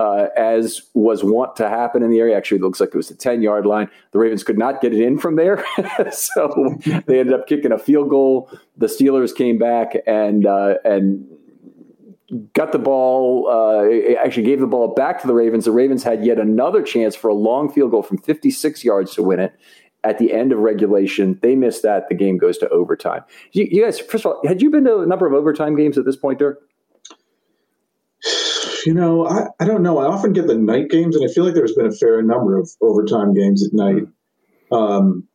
uh, 0.00 0.28
as 0.34 0.80
was 0.94 1.22
wont 1.22 1.54
to 1.56 1.68
happen 1.68 2.02
in 2.02 2.08
the 2.08 2.18
area. 2.18 2.34
Actually, 2.34 2.56
it 2.56 2.62
looks 2.62 2.80
like 2.80 2.88
it 2.88 2.96
was 2.96 3.08
the 3.08 3.14
10 3.14 3.42
yard 3.42 3.66
line. 3.66 3.90
The 4.12 4.18
Ravens 4.18 4.42
could 4.42 4.56
not 4.56 4.80
get 4.80 4.94
it 4.94 5.00
in 5.00 5.18
from 5.18 5.36
there. 5.36 5.62
so 6.10 6.78
they 7.06 7.20
ended 7.20 7.34
up 7.34 7.46
kicking 7.46 7.70
a 7.70 7.78
field 7.78 8.08
goal. 8.08 8.50
The 8.78 8.86
Steelers 8.86 9.36
came 9.36 9.58
back 9.58 9.94
and, 10.06 10.46
uh, 10.46 10.76
and, 10.84 11.26
got 12.52 12.70
the 12.70 12.78
ball, 12.78 13.48
uh, 13.50 14.14
actually 14.24 14.44
gave 14.44 14.60
the 14.60 14.66
ball 14.66 14.94
back 14.94 15.20
to 15.20 15.26
the 15.26 15.34
Ravens. 15.34 15.64
The 15.64 15.72
Ravens 15.72 16.04
had 16.04 16.24
yet 16.24 16.38
another 16.38 16.80
chance 16.80 17.16
for 17.16 17.28
a 17.28 17.34
long 17.34 17.70
field 17.70 17.90
goal 17.90 18.04
from 18.04 18.18
56 18.18 18.84
yards 18.84 19.14
to 19.16 19.22
win 19.24 19.40
it 19.40 19.52
at 20.04 20.18
the 20.18 20.32
end 20.32 20.52
of 20.52 20.60
regulation. 20.60 21.40
They 21.42 21.56
missed 21.56 21.82
that. 21.82 22.08
The 22.08 22.14
game 22.14 22.38
goes 22.38 22.56
to 22.58 22.68
overtime. 22.68 23.24
You, 23.50 23.66
you, 23.68 23.84
guys, 23.84 23.98
first 23.98 24.24
of 24.24 24.32
all, 24.32 24.40
had 24.46 24.62
you 24.62 24.70
been 24.70 24.84
to 24.84 25.00
a 25.00 25.06
number 25.06 25.26
of 25.26 25.32
overtime 25.32 25.76
games 25.76 25.98
at 25.98 26.04
this 26.04 26.16
point, 26.16 26.38
Dirk? 26.38 26.60
You 28.86 28.94
know, 28.94 29.26
I, 29.26 29.46
I 29.58 29.64
don't 29.64 29.82
know. 29.82 29.98
I 29.98 30.06
often 30.06 30.32
get 30.32 30.46
the 30.46 30.54
night 30.54 30.88
games, 30.90 31.16
and 31.16 31.28
I 31.28 31.32
feel 31.32 31.44
like 31.44 31.54
there's 31.54 31.74
been 31.74 31.86
a 31.86 31.92
fair 31.92 32.22
number 32.22 32.58
of 32.58 32.70
overtime 32.80 33.34
games 33.34 33.66
at 33.66 33.72
night. 33.72 34.04
Um, 34.72 35.26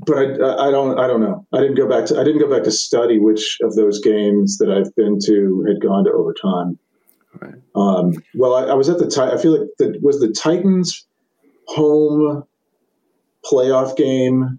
but 0.00 0.16
I, 0.16 0.68
I 0.68 0.70
don't 0.70 0.98
I 0.98 1.06
don't 1.06 1.20
know. 1.20 1.46
I 1.52 1.60
didn't 1.60 1.76
go 1.76 1.88
back 1.88 2.06
to 2.06 2.20
I 2.20 2.24
didn't 2.24 2.40
go 2.40 2.50
back 2.50 2.64
to 2.64 2.70
study 2.70 3.18
which 3.18 3.58
of 3.62 3.74
those 3.74 4.00
games 4.00 4.58
that 4.58 4.70
I've 4.70 4.94
been 4.94 5.18
to 5.26 5.64
had 5.66 5.82
gone 5.82 6.04
to 6.04 6.12
overtime. 6.12 6.78
Right. 7.40 7.54
Um, 7.74 8.14
well, 8.34 8.54
I, 8.54 8.64
I, 8.70 8.74
was 8.74 8.88
at 8.88 8.98
the 8.98 9.32
I 9.32 9.40
feel 9.40 9.60
like 9.60 9.68
the 9.78 9.98
was 10.00 10.20
the 10.20 10.32
Titans 10.32 11.06
home 11.66 12.44
playoff 13.44 13.96
game 13.96 14.58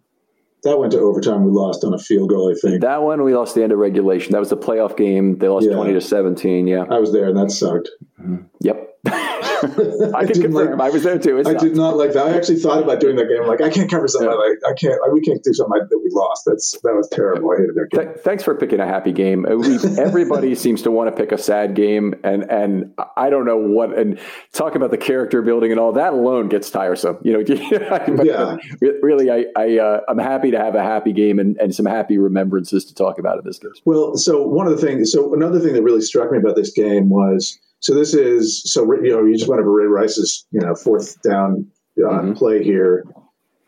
that 0.64 0.78
went 0.78 0.92
to 0.92 1.00
overtime. 1.00 1.44
We 1.46 1.52
lost 1.52 1.84
on 1.84 1.94
a 1.94 2.00
field 2.00 2.30
goal, 2.30 2.52
I 2.52 2.60
think. 2.60 2.82
That 2.82 3.02
one 3.02 3.24
we 3.24 3.36
lost 3.36 3.56
the 3.56 3.64
end 3.64 3.72
of 3.72 3.80
regulation. 3.80 4.34
That 4.34 4.40
was 4.40 4.50
the 4.50 4.58
playoff 4.58 4.98
game. 4.98 5.38
They 5.38 5.48
lost 5.48 5.68
yeah. 5.68 5.76
twenty 5.76 5.94
to 5.94 6.02
seventeen. 6.02 6.68
Yeah, 6.68 6.86
I 6.90 7.00
was 7.00 7.12
there, 7.12 7.30
and 7.30 7.38
that 7.38 7.52
sucked. 7.52 7.90
Mm-hmm. 8.20 8.44
Yep. 8.62 9.00
I 10.16 10.26
can 10.26 10.42
confirm. 10.42 10.78
Like, 10.78 10.90
I 10.90 10.90
was 10.90 11.04
there 11.04 11.20
too. 11.20 11.42
I 11.46 11.54
did 11.54 11.76
not 11.76 11.98
like 11.98 12.14
that. 12.14 12.28
I 12.28 12.36
actually 12.36 12.60
thought 12.60 12.82
about 12.82 13.00
doing 13.00 13.16
that 13.18 13.28
game. 13.28 13.42
I'm 13.42 13.48
like, 13.48 13.62
I 13.62 13.70
can't 13.70 13.90
cover 13.90 14.08
something. 14.08 14.30
Yeah. 14.30 14.36
Like, 14.36 14.58
I 14.66 14.74
can't. 14.74 15.00
we 15.14 15.22
can't 15.22 15.44
do 15.44 15.54
something 15.54 15.80
like 15.80 15.90
that. 15.90 15.98
We 15.98 16.10
lost. 16.12 16.44
That's 16.46 16.72
that 16.84 16.94
was 16.96 17.08
terrible. 17.10 17.52
I 17.52 17.62
hated 17.62 17.76
that 17.76 17.90
game. 17.92 18.06
Th- 18.06 18.18
thanks 18.24 18.44
for 18.44 18.56
picking 18.56 18.80
a 18.80 18.86
happy 18.86 19.12
game. 19.12 19.46
We, 19.50 19.78
everybody 19.98 20.56
seems 20.56 20.82
to 20.84 20.92
want 20.92 21.14
to 21.14 21.16
pick 21.16 21.32
a 21.32 21.38
sad 21.38 21.76
game, 21.76 22.16
and 22.24 22.44
and 22.50 22.94
I 23.18 23.30
don't 23.30 23.46
know 23.46 23.58
what. 23.58 23.98
And 23.98 24.20
talk 24.54 24.76
about 24.76 24.92
the 24.92 24.98
character 24.98 25.42
building 25.42 25.72
and 25.72 25.80
all 25.80 25.92
that 25.94 26.14
alone 26.14 26.50
gets 26.50 26.70
tiresome. 26.70 27.18
You 27.24 27.34
know. 27.34 27.40
yeah. 28.24 28.58
Really, 29.02 29.32
I 29.32 29.46
I 29.56 29.78
uh, 29.78 30.02
I'm 30.08 30.20
happy 30.20 30.52
to 30.52 30.60
have 30.60 30.76
a 30.76 30.84
happy 30.84 31.14
game 31.14 31.40
and, 31.40 31.58
and 31.58 31.74
some 31.74 31.86
happy 31.86 32.18
remembrances 32.18 32.86
to 32.86 32.96
talk 32.96 33.20
about 33.20 33.40
in 33.40 33.46
this 33.46 33.60
case. 33.60 33.82
Well, 33.86 34.16
so 34.16 34.42
one 34.42 34.68
of 34.68 34.80
the 34.80 34.86
things. 34.86 35.12
So 35.12 35.34
another 35.34 35.60
thing 35.60 35.74
that 35.74 35.84
really 35.84 36.02
struck 36.02 36.32
me 36.32 36.38
about 36.38 36.56
this 36.56 36.72
game 36.72 37.10
was 37.10 37.60
so 37.80 37.94
this 37.94 38.14
is 38.14 38.62
so 38.66 38.84
you 39.02 39.12
know 39.12 39.24
you 39.24 39.36
just 39.36 39.50
went 39.50 39.62
over 39.62 39.72
Ray 39.72 39.86
Rice's 39.86 40.46
you 40.52 40.60
know 40.60 40.76
fourth 40.76 41.22
down 41.22 41.66
uh, 41.98 42.10
mm-hmm. 42.10 42.34
play 42.34 42.64
here, 42.64 43.06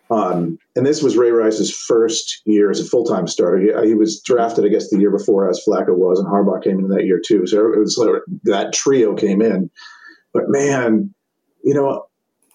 um, 0.10 0.58
and 0.76 0.86
this 0.86 1.02
was 1.02 1.16
Ray 1.16 1.32
Rice's 1.32 1.72
first 1.72 2.42
year 2.46 2.70
as 2.70 2.80
a 2.80 2.86
full 2.86 3.06
time 3.06 3.28
starter. 3.28 3.60
He, 3.60 3.90
he, 3.90 3.94
was 3.94 4.22
drafted, 4.22 4.66
I 4.66 4.68
guess, 4.68 4.90
the 4.90 5.00
year 5.00 5.12
before 5.12 5.50
as 5.50 5.62
Flacco 5.66 5.98
was, 5.98 6.20
and 6.20 6.28
Harbaugh 6.28 6.64
came 6.64 6.80
in 6.80 6.90
that 6.90 7.06
year 7.06 7.22
too. 7.26 7.48
So 7.48 7.72
it 7.72 7.80
was 7.80 7.98
like 7.98 8.22
that 8.44 8.74
trio 8.74 9.16
came 9.16 9.42
in. 9.42 9.70
But 10.34 10.44
man, 10.48 11.14
you 11.64 11.74
know, 11.74 12.06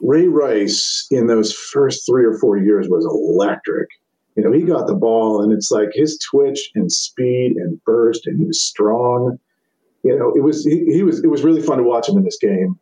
Ray 0.00 0.28
Rice 0.28 1.06
in 1.10 1.26
those 1.26 1.52
first 1.52 2.06
three 2.06 2.24
or 2.24 2.38
four 2.38 2.58
years 2.58 2.88
was 2.88 3.06
electric. 3.06 3.88
You 4.36 4.44
know, 4.44 4.52
he 4.52 4.62
got 4.62 4.86
the 4.86 4.94
ball, 4.94 5.42
and 5.42 5.50
it's 5.50 5.70
like 5.70 5.88
his 5.94 6.18
twitch 6.30 6.70
and 6.74 6.92
speed 6.92 7.56
and 7.56 7.82
burst, 7.84 8.26
and 8.26 8.38
he 8.38 8.44
was 8.44 8.62
strong 8.62 9.38
you 10.06 10.16
know, 10.16 10.32
it 10.34 10.42
was 10.42 10.64
he, 10.64 10.84
he, 10.86 11.02
was 11.02 11.22
it 11.22 11.28
was 11.28 11.42
really 11.42 11.62
fun 11.62 11.78
to 11.78 11.84
watch 11.84 12.08
him 12.08 12.16
in 12.16 12.24
this 12.24 12.38
game, 12.40 12.78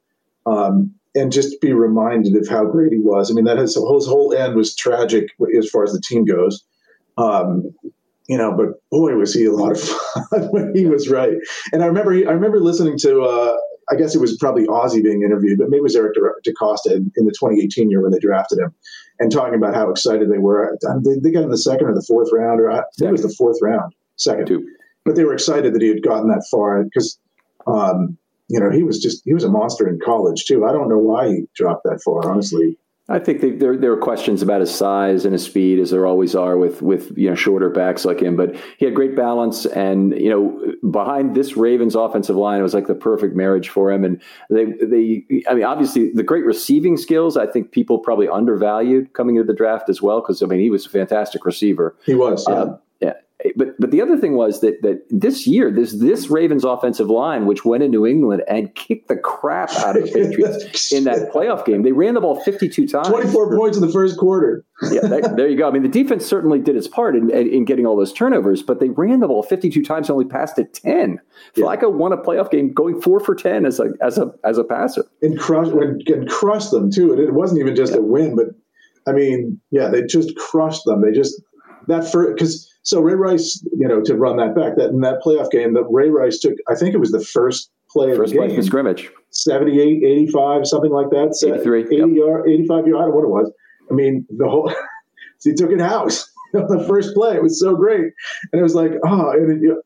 um, 0.46 0.94
and 1.14 1.32
just 1.32 1.60
be 1.60 1.72
reminded 1.72 2.36
of 2.36 2.48
how 2.48 2.64
great 2.64 2.92
he 2.92 2.98
was. 2.98 3.30
I 3.30 3.34
mean, 3.34 3.44
that 3.44 3.58
his, 3.58 3.74
his 3.74 4.06
whole 4.06 4.34
end 4.34 4.56
was 4.56 4.74
tragic 4.76 5.28
as 5.56 5.68
far 5.70 5.84
as 5.84 5.92
the 5.92 6.00
team 6.00 6.24
goes. 6.24 6.64
Um, 7.16 7.72
you 8.28 8.38
know, 8.38 8.54
but 8.56 8.80
boy, 8.90 9.14
was 9.14 9.34
he 9.34 9.44
a 9.44 9.52
lot 9.52 9.72
of 9.72 9.80
fun 9.80 10.48
when 10.50 10.74
he 10.74 10.86
was 10.86 11.08
right. 11.08 11.34
And 11.72 11.82
I 11.82 11.86
remember, 11.86 12.12
I 12.12 12.32
remember 12.32 12.58
listening 12.58 12.98
to, 13.00 13.22
uh, 13.22 13.56
I 13.90 13.96
guess 13.96 14.14
it 14.14 14.20
was 14.20 14.36
probably 14.38 14.66
Ozzie 14.66 15.02
being 15.02 15.22
interviewed, 15.22 15.58
but 15.58 15.68
maybe 15.68 15.80
it 15.80 15.82
was 15.82 15.96
Eric 15.96 16.14
DeCosta 16.46 16.92
in, 16.92 17.12
in 17.16 17.26
the 17.26 17.32
2018 17.32 17.90
year 17.90 18.00
when 18.02 18.12
they 18.12 18.18
drafted 18.18 18.58
him, 18.58 18.74
and 19.18 19.30
talking 19.30 19.54
about 19.54 19.74
how 19.74 19.90
excited 19.90 20.30
they 20.30 20.38
were. 20.38 20.76
They, 21.04 21.18
they 21.22 21.30
got 21.30 21.42
in 21.42 21.50
the 21.50 21.58
second 21.58 21.86
or 21.86 21.94
the 21.94 22.04
fourth 22.06 22.30
round, 22.32 22.60
or 22.60 22.70
I 22.70 22.82
it 22.98 23.12
was 23.12 23.22
the 23.22 23.34
fourth 23.36 23.58
round, 23.60 23.94
second. 24.16 24.46
Two. 24.46 24.66
But 25.04 25.16
they 25.16 25.24
were 25.24 25.34
excited 25.34 25.74
that 25.74 25.82
he 25.82 25.88
had 25.88 26.02
gotten 26.02 26.28
that 26.28 26.46
far 26.50 26.82
because, 26.82 27.18
um, 27.66 28.16
you 28.48 28.58
know, 28.58 28.70
he 28.70 28.82
was 28.82 29.00
just 29.00 29.22
he 29.24 29.34
was 29.34 29.44
a 29.44 29.50
monster 29.50 29.88
in 29.88 29.98
college 30.00 30.46
too. 30.46 30.64
I 30.64 30.72
don't 30.72 30.88
know 30.88 30.98
why 30.98 31.28
he 31.28 31.44
dropped 31.54 31.84
that 31.84 32.00
far, 32.02 32.30
honestly. 32.30 32.78
I 33.06 33.18
think 33.18 33.42
they, 33.42 33.50
there 33.50 33.76
there 33.76 33.90
were 33.90 33.98
questions 33.98 34.40
about 34.40 34.60
his 34.60 34.74
size 34.74 35.26
and 35.26 35.34
his 35.34 35.44
speed, 35.44 35.78
as 35.78 35.90
there 35.90 36.06
always 36.06 36.34
are 36.34 36.56
with 36.56 36.80
with 36.80 37.12
you 37.18 37.28
know 37.28 37.34
shorter 37.34 37.68
backs 37.68 38.06
like 38.06 38.20
him. 38.20 38.34
But 38.34 38.56
he 38.78 38.86
had 38.86 38.94
great 38.94 39.14
balance, 39.14 39.66
and 39.66 40.18
you 40.18 40.30
know 40.30 40.74
behind 40.90 41.34
this 41.34 41.54
Ravens 41.54 41.94
offensive 41.94 42.36
line, 42.36 42.60
it 42.60 42.62
was 42.62 42.72
like 42.72 42.86
the 42.86 42.94
perfect 42.94 43.36
marriage 43.36 43.68
for 43.68 43.92
him. 43.92 44.04
And 44.04 44.22
they 44.48 44.64
they 44.64 45.22
I 45.46 45.52
mean 45.52 45.64
obviously 45.64 46.12
the 46.12 46.22
great 46.22 46.46
receiving 46.46 46.96
skills. 46.96 47.36
I 47.36 47.46
think 47.46 47.72
people 47.72 47.98
probably 47.98 48.26
undervalued 48.26 49.12
coming 49.12 49.36
into 49.36 49.46
the 49.46 49.56
draft 49.56 49.90
as 49.90 50.00
well 50.00 50.22
because 50.22 50.42
I 50.42 50.46
mean 50.46 50.60
he 50.60 50.70
was 50.70 50.86
a 50.86 50.90
fantastic 50.90 51.44
receiver. 51.44 51.94
He 52.06 52.14
was. 52.14 52.46
Yeah. 52.48 52.54
Uh, 52.54 52.76
but 53.56 53.68
but 53.78 53.90
the 53.90 54.00
other 54.00 54.16
thing 54.16 54.36
was 54.36 54.60
that 54.60 54.80
that 54.82 55.02
this 55.10 55.46
year 55.46 55.70
there's 55.70 55.98
this 55.98 56.30
Ravens 56.30 56.64
offensive 56.64 57.10
line 57.10 57.46
which 57.46 57.64
went 57.64 57.82
in 57.82 57.90
New 57.90 58.06
England 58.06 58.42
and 58.48 58.74
kicked 58.74 59.08
the 59.08 59.16
crap 59.16 59.70
out 59.76 59.96
of 59.96 60.04
the 60.04 60.12
Patriots 60.12 60.92
in 60.92 61.04
that 61.04 61.30
playoff 61.34 61.64
game. 61.64 61.82
They 61.82 61.92
ran 61.92 62.14
the 62.14 62.20
ball 62.20 62.40
52 62.40 62.88
times. 62.88 63.08
24 63.08 63.56
points 63.56 63.76
in 63.76 63.86
the 63.86 63.92
first 63.92 64.18
quarter. 64.18 64.64
yeah, 64.90 65.02
that, 65.02 65.36
there 65.36 65.48
you 65.48 65.58
go. 65.58 65.68
I 65.68 65.70
mean, 65.70 65.82
the 65.82 65.88
defense 65.88 66.24
certainly 66.24 66.58
did 66.58 66.76
its 66.76 66.88
part 66.88 67.14
in, 67.14 67.30
in 67.30 67.64
getting 67.64 67.86
all 67.86 67.96
those 67.96 68.12
turnovers, 68.12 68.62
but 68.62 68.80
they 68.80 68.88
ran 68.88 69.20
the 69.20 69.28
ball 69.28 69.42
52 69.42 69.84
times 69.84 70.08
and 70.08 70.14
only 70.14 70.26
passed 70.26 70.58
it 70.58 70.74
10. 70.74 71.20
Yeah. 71.54 71.64
Flacco 71.64 71.92
won 71.92 72.12
a 72.12 72.16
playoff 72.16 72.50
game 72.50 72.72
going 72.72 73.00
four 73.00 73.20
for 73.20 73.34
10 73.34 73.66
as 73.66 73.78
a 73.78 73.90
as 74.00 74.18
a 74.18 74.32
as 74.44 74.58
a 74.58 74.64
passer 74.64 75.04
and 75.22 75.38
crushed 75.38 75.72
and 75.72 76.28
crushed 76.28 76.70
them 76.70 76.90
too. 76.90 77.12
And 77.12 77.20
it 77.20 77.34
wasn't 77.34 77.60
even 77.60 77.76
just 77.76 77.92
yeah. 77.92 77.98
a 77.98 78.02
win, 78.02 78.36
but 78.36 78.46
I 79.06 79.12
mean, 79.12 79.60
yeah, 79.70 79.88
they 79.88 80.02
just 80.02 80.34
crushed 80.36 80.84
them. 80.86 81.02
They 81.02 81.12
just 81.12 81.40
that 81.88 82.10
for 82.10 82.32
because 82.32 82.70
so 82.82 83.00
Ray 83.00 83.14
Rice, 83.14 83.64
you 83.72 83.88
know, 83.88 84.02
to 84.02 84.14
run 84.14 84.36
that 84.36 84.54
back, 84.54 84.76
that 84.76 84.90
in 84.90 85.00
that 85.00 85.22
playoff 85.24 85.50
game, 85.50 85.74
that 85.74 85.84
Ray 85.90 86.10
Rice 86.10 86.38
took, 86.38 86.52
I 86.68 86.74
think 86.74 86.94
it 86.94 86.98
was 86.98 87.12
the 87.12 87.24
first 87.24 87.70
play 87.90 88.14
first 88.14 88.34
of 88.34 88.40
the 88.40 88.46
game. 88.46 88.56
Play 88.56 88.62
scrimmage. 88.62 89.10
78, 89.30 90.04
85, 90.04 90.66
something 90.66 90.92
like 90.92 91.08
that. 91.10 91.34
83. 91.42 91.80
80 91.80 91.96
yep. 91.96 92.08
yard, 92.12 92.48
85 92.48 92.86
yard, 92.86 93.02
I 93.02 93.06
don't 93.06 93.10
know 93.10 93.16
what 93.16 93.24
it 93.24 93.28
was. 93.28 93.52
I 93.90 93.94
mean, 93.94 94.26
the 94.28 94.48
whole, 94.48 94.72
he 95.44 95.54
took 95.54 95.70
it 95.70 95.80
house. 95.80 96.30
the 96.52 96.84
first 96.86 97.14
play, 97.14 97.36
it 97.36 97.42
was 97.42 97.58
so 97.58 97.74
great. 97.74 98.04
And 98.52 98.60
it 98.60 98.62
was 98.62 98.74
like, 98.74 98.92
oh, 99.04 99.30
and 99.30 99.64
it, 99.64 99.76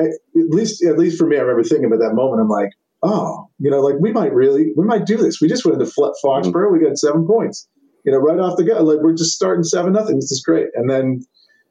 at 0.00 0.48
least, 0.50 0.84
at 0.84 0.98
least 0.98 1.16
for 1.18 1.26
me, 1.26 1.36
I 1.36 1.40
remember 1.40 1.62
thinking 1.62 1.86
about 1.86 2.00
that 2.00 2.14
moment. 2.14 2.42
I'm 2.42 2.48
like, 2.48 2.70
oh, 3.02 3.48
you 3.58 3.70
know, 3.70 3.80
like 3.80 3.96
we 4.00 4.12
might 4.12 4.32
really, 4.32 4.72
we 4.76 4.84
might 4.84 5.06
do 5.06 5.16
this. 5.16 5.40
We 5.40 5.48
just 5.48 5.64
went 5.64 5.80
into 5.80 5.92
Foxborough. 5.92 6.52
Mm-hmm. 6.52 6.72
We 6.72 6.84
got 6.84 6.98
seven 6.98 7.26
points, 7.26 7.68
you 8.04 8.12
know, 8.12 8.18
right 8.18 8.38
off 8.38 8.56
the 8.56 8.64
gut. 8.64 8.84
Like 8.84 8.98
we're 9.00 9.14
just 9.14 9.34
starting 9.34 9.64
seven 9.64 9.92
nothing. 9.92 10.16
This 10.16 10.30
is 10.30 10.42
great. 10.44 10.68
And 10.74 10.90
then, 10.90 11.20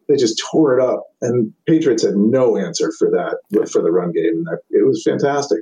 they 0.08 0.16
just 0.16 0.42
tore 0.52 0.78
it 0.78 0.84
up. 0.84 1.04
And 1.22 1.54
Patriots 1.68 2.04
had 2.04 2.16
no 2.16 2.58
answer 2.58 2.92
for 2.98 3.10
that 3.12 3.70
for 3.70 3.82
the 3.82 3.92
run 3.92 4.12
game. 4.12 4.44
And 4.46 4.60
it 4.70 4.86
was 4.86 5.04
fantastic. 5.04 5.60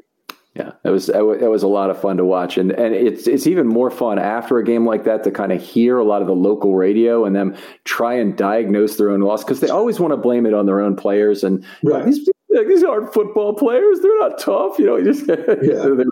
Yeah, 0.55 0.71
it 0.85 0.89
was 0.89 1.09
it 1.09 1.49
was 1.49 1.63
a 1.63 1.67
lot 1.67 1.89
of 1.89 1.99
fun 1.99 2.15
to 2.15 2.23
watch, 2.23 2.57
and 2.57 2.71
and 2.71 2.95
it's 2.95 3.27
it's 3.27 3.45
even 3.45 3.67
more 3.67 3.91
fun 3.91 4.17
after 4.17 4.57
a 4.57 4.63
game 4.63 4.85
like 4.85 5.03
that 5.03 5.25
to 5.25 5.31
kind 5.31 5.51
of 5.51 5.61
hear 5.61 5.97
a 5.97 6.05
lot 6.05 6.21
of 6.21 6.29
the 6.29 6.33
local 6.33 6.75
radio 6.75 7.25
and 7.25 7.35
them 7.35 7.57
try 7.83 8.13
and 8.13 8.37
diagnose 8.37 8.95
their 8.95 9.09
own 9.09 9.19
loss 9.19 9.43
because 9.43 9.59
they 9.59 9.67
always 9.67 9.99
want 9.99 10.13
to 10.13 10.17
blame 10.17 10.45
it 10.45 10.53
on 10.53 10.65
their 10.65 10.79
own 10.79 10.95
players 10.95 11.43
and 11.43 11.65
right. 11.83 12.05
these 12.05 12.25
these 12.63 12.83
aren't 12.83 13.13
football 13.13 13.53
players, 13.53 13.99
they're 13.99 14.19
not 14.19 14.39
tough, 14.39 14.79
you 14.79 14.85
know. 14.85 15.03
Just, 15.03 15.27
yeah. 15.27 15.35
they're 15.35 16.05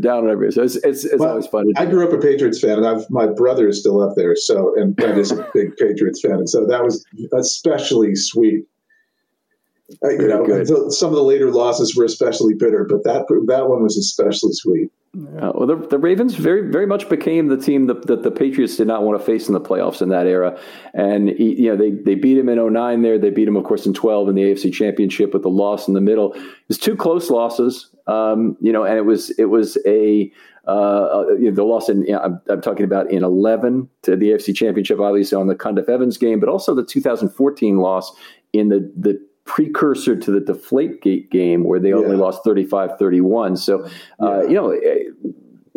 down 0.00 0.28
on. 0.28 0.52
So 0.52 0.62
it's 0.62 0.76
it's, 0.76 1.04
it's 1.04 1.18
well, 1.18 1.30
always 1.30 1.46
fun. 1.46 1.66
I 1.76 1.86
grew 1.86 2.06
up 2.06 2.12
a 2.12 2.18
Patriots 2.18 2.60
fan, 2.60 2.78
and 2.78 2.86
I've, 2.86 3.08
my 3.10 3.26
brother 3.26 3.68
is 3.68 3.80
still 3.80 4.02
up 4.02 4.14
there. 4.16 4.36
So 4.36 4.74
and 4.76 4.94
Brent 4.94 5.18
is 5.18 5.32
a 5.32 5.48
big 5.54 5.76
Patriots 5.76 6.20
fan, 6.20 6.34
and 6.34 6.48
so 6.48 6.66
that 6.66 6.82
was 6.82 7.04
especially 7.34 8.14
sweet. 8.14 8.64
Uh, 10.04 10.10
you 10.10 10.28
know, 10.28 10.90
some 10.90 11.10
of 11.10 11.16
the 11.16 11.22
later 11.22 11.50
losses 11.50 11.96
were 11.96 12.04
especially 12.04 12.54
bitter, 12.54 12.86
but 12.88 13.04
that 13.04 13.26
that 13.46 13.68
one 13.68 13.82
was 13.82 13.96
especially 13.96 14.52
sweet. 14.52 14.90
Yeah, 15.14 15.52
well, 15.54 15.66
the, 15.66 15.76
the, 15.76 15.98
Ravens 15.98 16.34
very 16.34 16.70
very 16.70 16.86
much 16.86 17.08
became 17.08 17.48
the 17.48 17.56
team 17.56 17.86
that, 17.86 18.06
that, 18.06 18.22
the 18.22 18.30
Patriots 18.30 18.76
did 18.76 18.88
not 18.88 19.02
want 19.02 19.18
to 19.18 19.24
face 19.24 19.48
in 19.48 19.54
the 19.54 19.60
playoffs 19.60 20.02
in 20.02 20.10
that 20.10 20.26
era, 20.26 20.60
and 20.92 21.30
you 21.38 21.70
know 21.70 21.76
they 21.76 21.90
they 21.90 22.14
beat 22.14 22.36
him 22.36 22.50
in 22.50 22.72
09 22.72 23.00
there. 23.02 23.18
They 23.18 23.30
beat 23.30 23.48
him, 23.48 23.56
of 23.56 23.64
course, 23.64 23.86
in 23.86 23.94
12 23.94 24.28
in 24.28 24.34
the 24.34 24.42
AFC 24.42 24.72
Championship 24.72 25.32
with 25.32 25.42
the 25.42 25.48
loss 25.48 25.88
in 25.88 25.94
the 25.94 26.02
middle. 26.02 26.34
It 26.34 26.42
was 26.68 26.78
two 26.78 26.94
close 26.94 27.30
losses, 27.30 27.90
um, 28.06 28.58
you 28.60 28.70
know, 28.70 28.84
and 28.84 28.98
it 28.98 29.06
was 29.06 29.30
it 29.30 29.46
was 29.46 29.78
a 29.86 30.30
uh, 30.68 31.24
you 31.38 31.48
know, 31.48 31.52
the 31.52 31.64
loss 31.64 31.88
in, 31.88 32.02
you 32.02 32.12
know, 32.12 32.20
I'm, 32.20 32.40
I'm, 32.50 32.60
talking 32.60 32.84
about 32.84 33.10
in 33.10 33.24
11 33.24 33.88
to 34.02 34.16
the 34.16 34.26
AFC 34.32 34.54
Championship, 34.54 35.00
obviously 35.00 35.34
on 35.34 35.46
the 35.46 35.54
Cundiff 35.54 35.88
Evans 35.88 36.18
game, 36.18 36.40
but 36.40 36.50
also 36.50 36.74
the 36.74 36.84
2014 36.84 37.78
loss 37.78 38.12
in 38.52 38.68
the, 38.68 38.92
the 38.94 39.18
precursor 39.48 40.14
to 40.14 40.30
the 40.30 40.40
Deflategate 40.40 41.30
game 41.30 41.64
where 41.64 41.80
they 41.80 41.88
yeah. 41.88 41.96
only 41.96 42.16
lost 42.16 42.44
35-31. 42.44 43.58
So, 43.58 43.84
uh, 44.22 44.42
yeah. 44.42 44.48
you 44.48 44.54
know, 44.54 44.70
eh, 44.70 45.04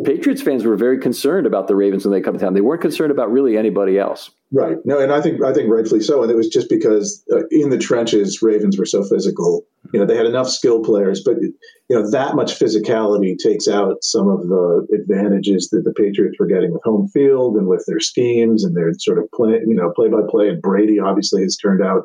Patriots 0.04 0.42
fans 0.42 0.64
were 0.64 0.76
very 0.76 0.98
concerned 0.98 1.46
about 1.46 1.68
the 1.68 1.76
Ravens 1.76 2.04
when 2.04 2.12
they 2.12 2.20
come 2.20 2.34
to 2.34 2.40
town. 2.40 2.54
They 2.54 2.60
weren't 2.60 2.82
concerned 2.82 3.10
about 3.10 3.30
really 3.30 3.56
anybody 3.56 3.98
else. 3.98 4.30
Right. 4.50 4.76
No, 4.84 4.98
and 4.98 5.12
I 5.12 5.20
think 5.20 5.42
I 5.42 5.54
think 5.54 5.70
rightfully 5.70 6.00
so. 6.00 6.22
And 6.22 6.30
it 6.30 6.34
was 6.34 6.48
just 6.48 6.68
because 6.68 7.24
uh, 7.32 7.46
in 7.50 7.70
the 7.70 7.78
trenches, 7.78 8.42
Ravens 8.42 8.78
were 8.78 8.84
so 8.84 9.04
physical. 9.04 9.64
You 9.92 10.00
know, 10.00 10.06
they 10.06 10.16
had 10.16 10.26
enough 10.26 10.48
skill 10.48 10.82
players, 10.82 11.22
but 11.24 11.36
you 11.40 11.54
know 11.88 12.10
that 12.10 12.34
much 12.34 12.58
physicality 12.58 13.36
takes 13.38 13.68
out 13.68 14.02
some 14.02 14.28
of 14.28 14.48
the 14.48 14.86
advantages 14.92 15.68
that 15.70 15.84
the 15.84 15.92
Patriots 15.92 16.36
were 16.38 16.46
getting 16.46 16.72
with 16.72 16.82
home 16.82 17.08
field 17.08 17.56
and 17.56 17.66
with 17.66 17.84
their 17.86 18.00
schemes 18.00 18.64
and 18.64 18.76
their 18.76 18.92
sort 18.98 19.18
of 19.18 19.30
play, 19.32 19.60
you 19.66 19.74
know, 19.74 19.92
play 19.94 20.08
by 20.08 20.20
play. 20.28 20.48
And 20.48 20.60
Brady 20.60 20.98
obviously 20.98 21.42
has 21.42 21.56
turned 21.56 21.82
out 21.82 22.02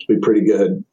to 0.00 0.06
be 0.08 0.18
pretty 0.20 0.44
good. 0.44 0.84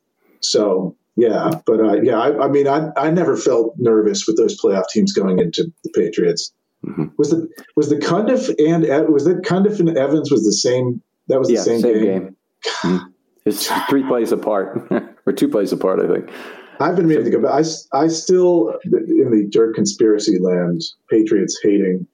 So 0.49 0.95
yeah, 1.15 1.49
but 1.65 1.79
uh, 1.79 2.01
yeah, 2.01 2.19
I, 2.19 2.45
I, 2.45 2.47
mean, 2.49 2.67
I 2.67 2.89
I 2.97 3.09
never 3.09 3.37
felt 3.37 3.75
nervous 3.77 4.25
with 4.27 4.37
those 4.37 4.59
playoff 4.59 4.87
teams 4.89 5.13
going 5.13 5.39
into 5.39 5.71
the 5.83 5.89
Patriots. 5.95 6.51
Mm-hmm. 6.85 7.05
Was 7.17 7.29
the 7.29 7.47
was 7.75 7.89
the 7.89 7.95
Cundiff 7.95 8.53
and 8.59 8.85
was 9.11 9.25
that 9.25 9.43
Cundiff 9.43 9.79
and 9.79 9.97
Evans 9.97 10.29
was 10.29 10.43
the 10.43 10.53
same? 10.53 11.01
That 11.27 11.39
was 11.39 11.47
the 11.47 11.55
yeah, 11.55 11.61
same, 11.61 11.81
same, 11.81 11.93
game. 11.93 12.03
game. 12.03 12.35
Mm-hmm. 12.83 13.05
It's 13.45 13.71
three 13.89 14.03
plays 14.03 14.31
apart, 14.31 14.91
or 15.25 15.33
two 15.33 15.47
plays 15.47 15.71
apart, 15.71 15.99
I 15.99 16.07
think. 16.11 16.29
I've 16.79 16.95
been 16.95 17.07
meaning 17.07 17.25
to 17.25 17.29
go, 17.29 17.41
but 17.41 17.51
I, 17.51 17.63
I 17.97 18.07
still 18.07 18.73
in 18.83 19.31
the 19.31 19.47
dirt 19.49 19.75
conspiracy 19.75 20.39
land, 20.39 20.83
Patriots 21.09 21.59
hating, 21.63 22.07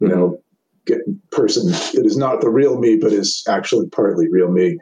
you 0.00 0.08
mm-hmm. 0.08 0.08
know, 0.08 0.42
get, 0.86 0.98
person. 1.30 1.68
It 1.98 2.06
is 2.06 2.16
not 2.16 2.40
the 2.40 2.48
real 2.48 2.78
me, 2.78 2.96
but 2.96 3.12
is 3.12 3.44
actually 3.48 3.88
partly 3.88 4.28
real 4.30 4.50
me. 4.50 4.78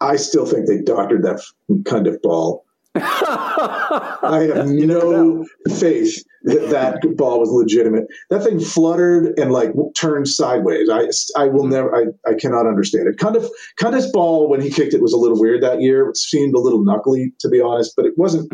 I 0.00 0.16
still 0.16 0.46
think 0.46 0.66
they 0.66 0.80
doctored 0.80 1.22
that 1.24 1.42
Cundiff 1.82 2.22
ball. 2.22 2.64
I 2.94 4.50
have 4.54 4.68
no 4.68 5.46
faith 5.76 6.24
that 6.42 6.70
that 6.70 7.16
ball 7.16 7.38
was 7.38 7.50
legitimate. 7.50 8.06
That 8.30 8.42
thing 8.42 8.58
fluttered 8.58 9.38
and 9.38 9.52
like 9.52 9.72
turned 9.96 10.28
sideways. 10.28 10.88
I 10.88 11.08
I 11.36 11.46
will 11.46 11.66
never. 11.66 11.94
I, 11.94 12.06
I 12.28 12.34
cannot 12.34 12.66
understand 12.66 13.08
it. 13.08 13.18
Kind 13.18 13.36
of 13.36 13.48
kind 13.76 13.94
of 13.94 14.04
ball 14.12 14.48
when 14.48 14.60
he 14.60 14.70
kicked 14.70 14.94
it 14.94 15.02
was 15.02 15.12
a 15.12 15.18
little 15.18 15.38
weird 15.38 15.62
that 15.62 15.80
year. 15.80 16.08
It 16.08 16.16
seemed 16.16 16.54
a 16.54 16.60
little 16.60 16.82
knuckly 16.82 17.32
to 17.40 17.48
be 17.48 17.60
honest, 17.60 17.94
but 17.96 18.06
it 18.06 18.16
wasn't. 18.16 18.52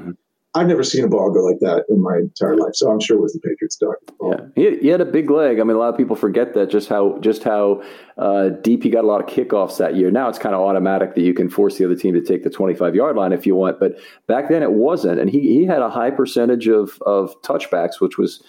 I've 0.56 0.68
never 0.68 0.82
seen 0.82 1.04
a 1.04 1.08
ball 1.08 1.30
go 1.30 1.40
like 1.40 1.58
that 1.60 1.84
in 1.90 2.02
my 2.02 2.16
entire 2.16 2.56
life, 2.56 2.74
so 2.74 2.90
I'm 2.90 2.98
sure 2.98 3.18
it 3.18 3.20
was 3.20 3.34
the 3.34 3.40
Patriots' 3.40 3.76
dog. 3.76 3.94
Yeah, 4.22 4.46
he, 4.54 4.78
he, 4.78 4.88
had 4.88 5.02
a 5.02 5.04
big 5.04 5.30
leg. 5.30 5.60
I 5.60 5.64
mean, 5.64 5.76
a 5.76 5.78
lot 5.78 5.90
of 5.90 5.98
people 5.98 6.16
forget 6.16 6.54
that 6.54 6.70
just 6.70 6.88
how 6.88 7.18
just 7.18 7.42
how 7.42 7.82
uh, 8.16 8.48
deep 8.48 8.82
he 8.82 8.88
got 8.88 9.04
a 9.04 9.06
lot 9.06 9.20
of 9.20 9.26
kickoffs 9.26 9.76
that 9.76 9.96
year. 9.96 10.10
Now 10.10 10.30
it's 10.30 10.38
kind 10.38 10.54
of 10.54 10.62
automatic 10.62 11.14
that 11.14 11.20
you 11.20 11.34
can 11.34 11.50
force 11.50 11.76
the 11.76 11.84
other 11.84 11.94
team 11.94 12.14
to 12.14 12.22
take 12.22 12.42
the 12.42 12.48
25 12.48 12.94
yard 12.94 13.16
line 13.16 13.34
if 13.34 13.44
you 13.44 13.54
want, 13.54 13.78
but 13.78 13.98
back 14.26 14.48
then 14.48 14.62
it 14.62 14.72
wasn't, 14.72 15.20
and 15.20 15.28
he 15.28 15.40
he 15.40 15.66
had 15.66 15.82
a 15.82 15.90
high 15.90 16.10
percentage 16.10 16.68
of 16.68 16.98
of 17.02 17.34
touchbacks, 17.42 18.00
which 18.00 18.16
was 18.16 18.42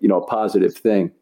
you 0.00 0.08
know 0.08 0.22
a 0.22 0.26
positive 0.26 0.74
thing. 0.74 1.12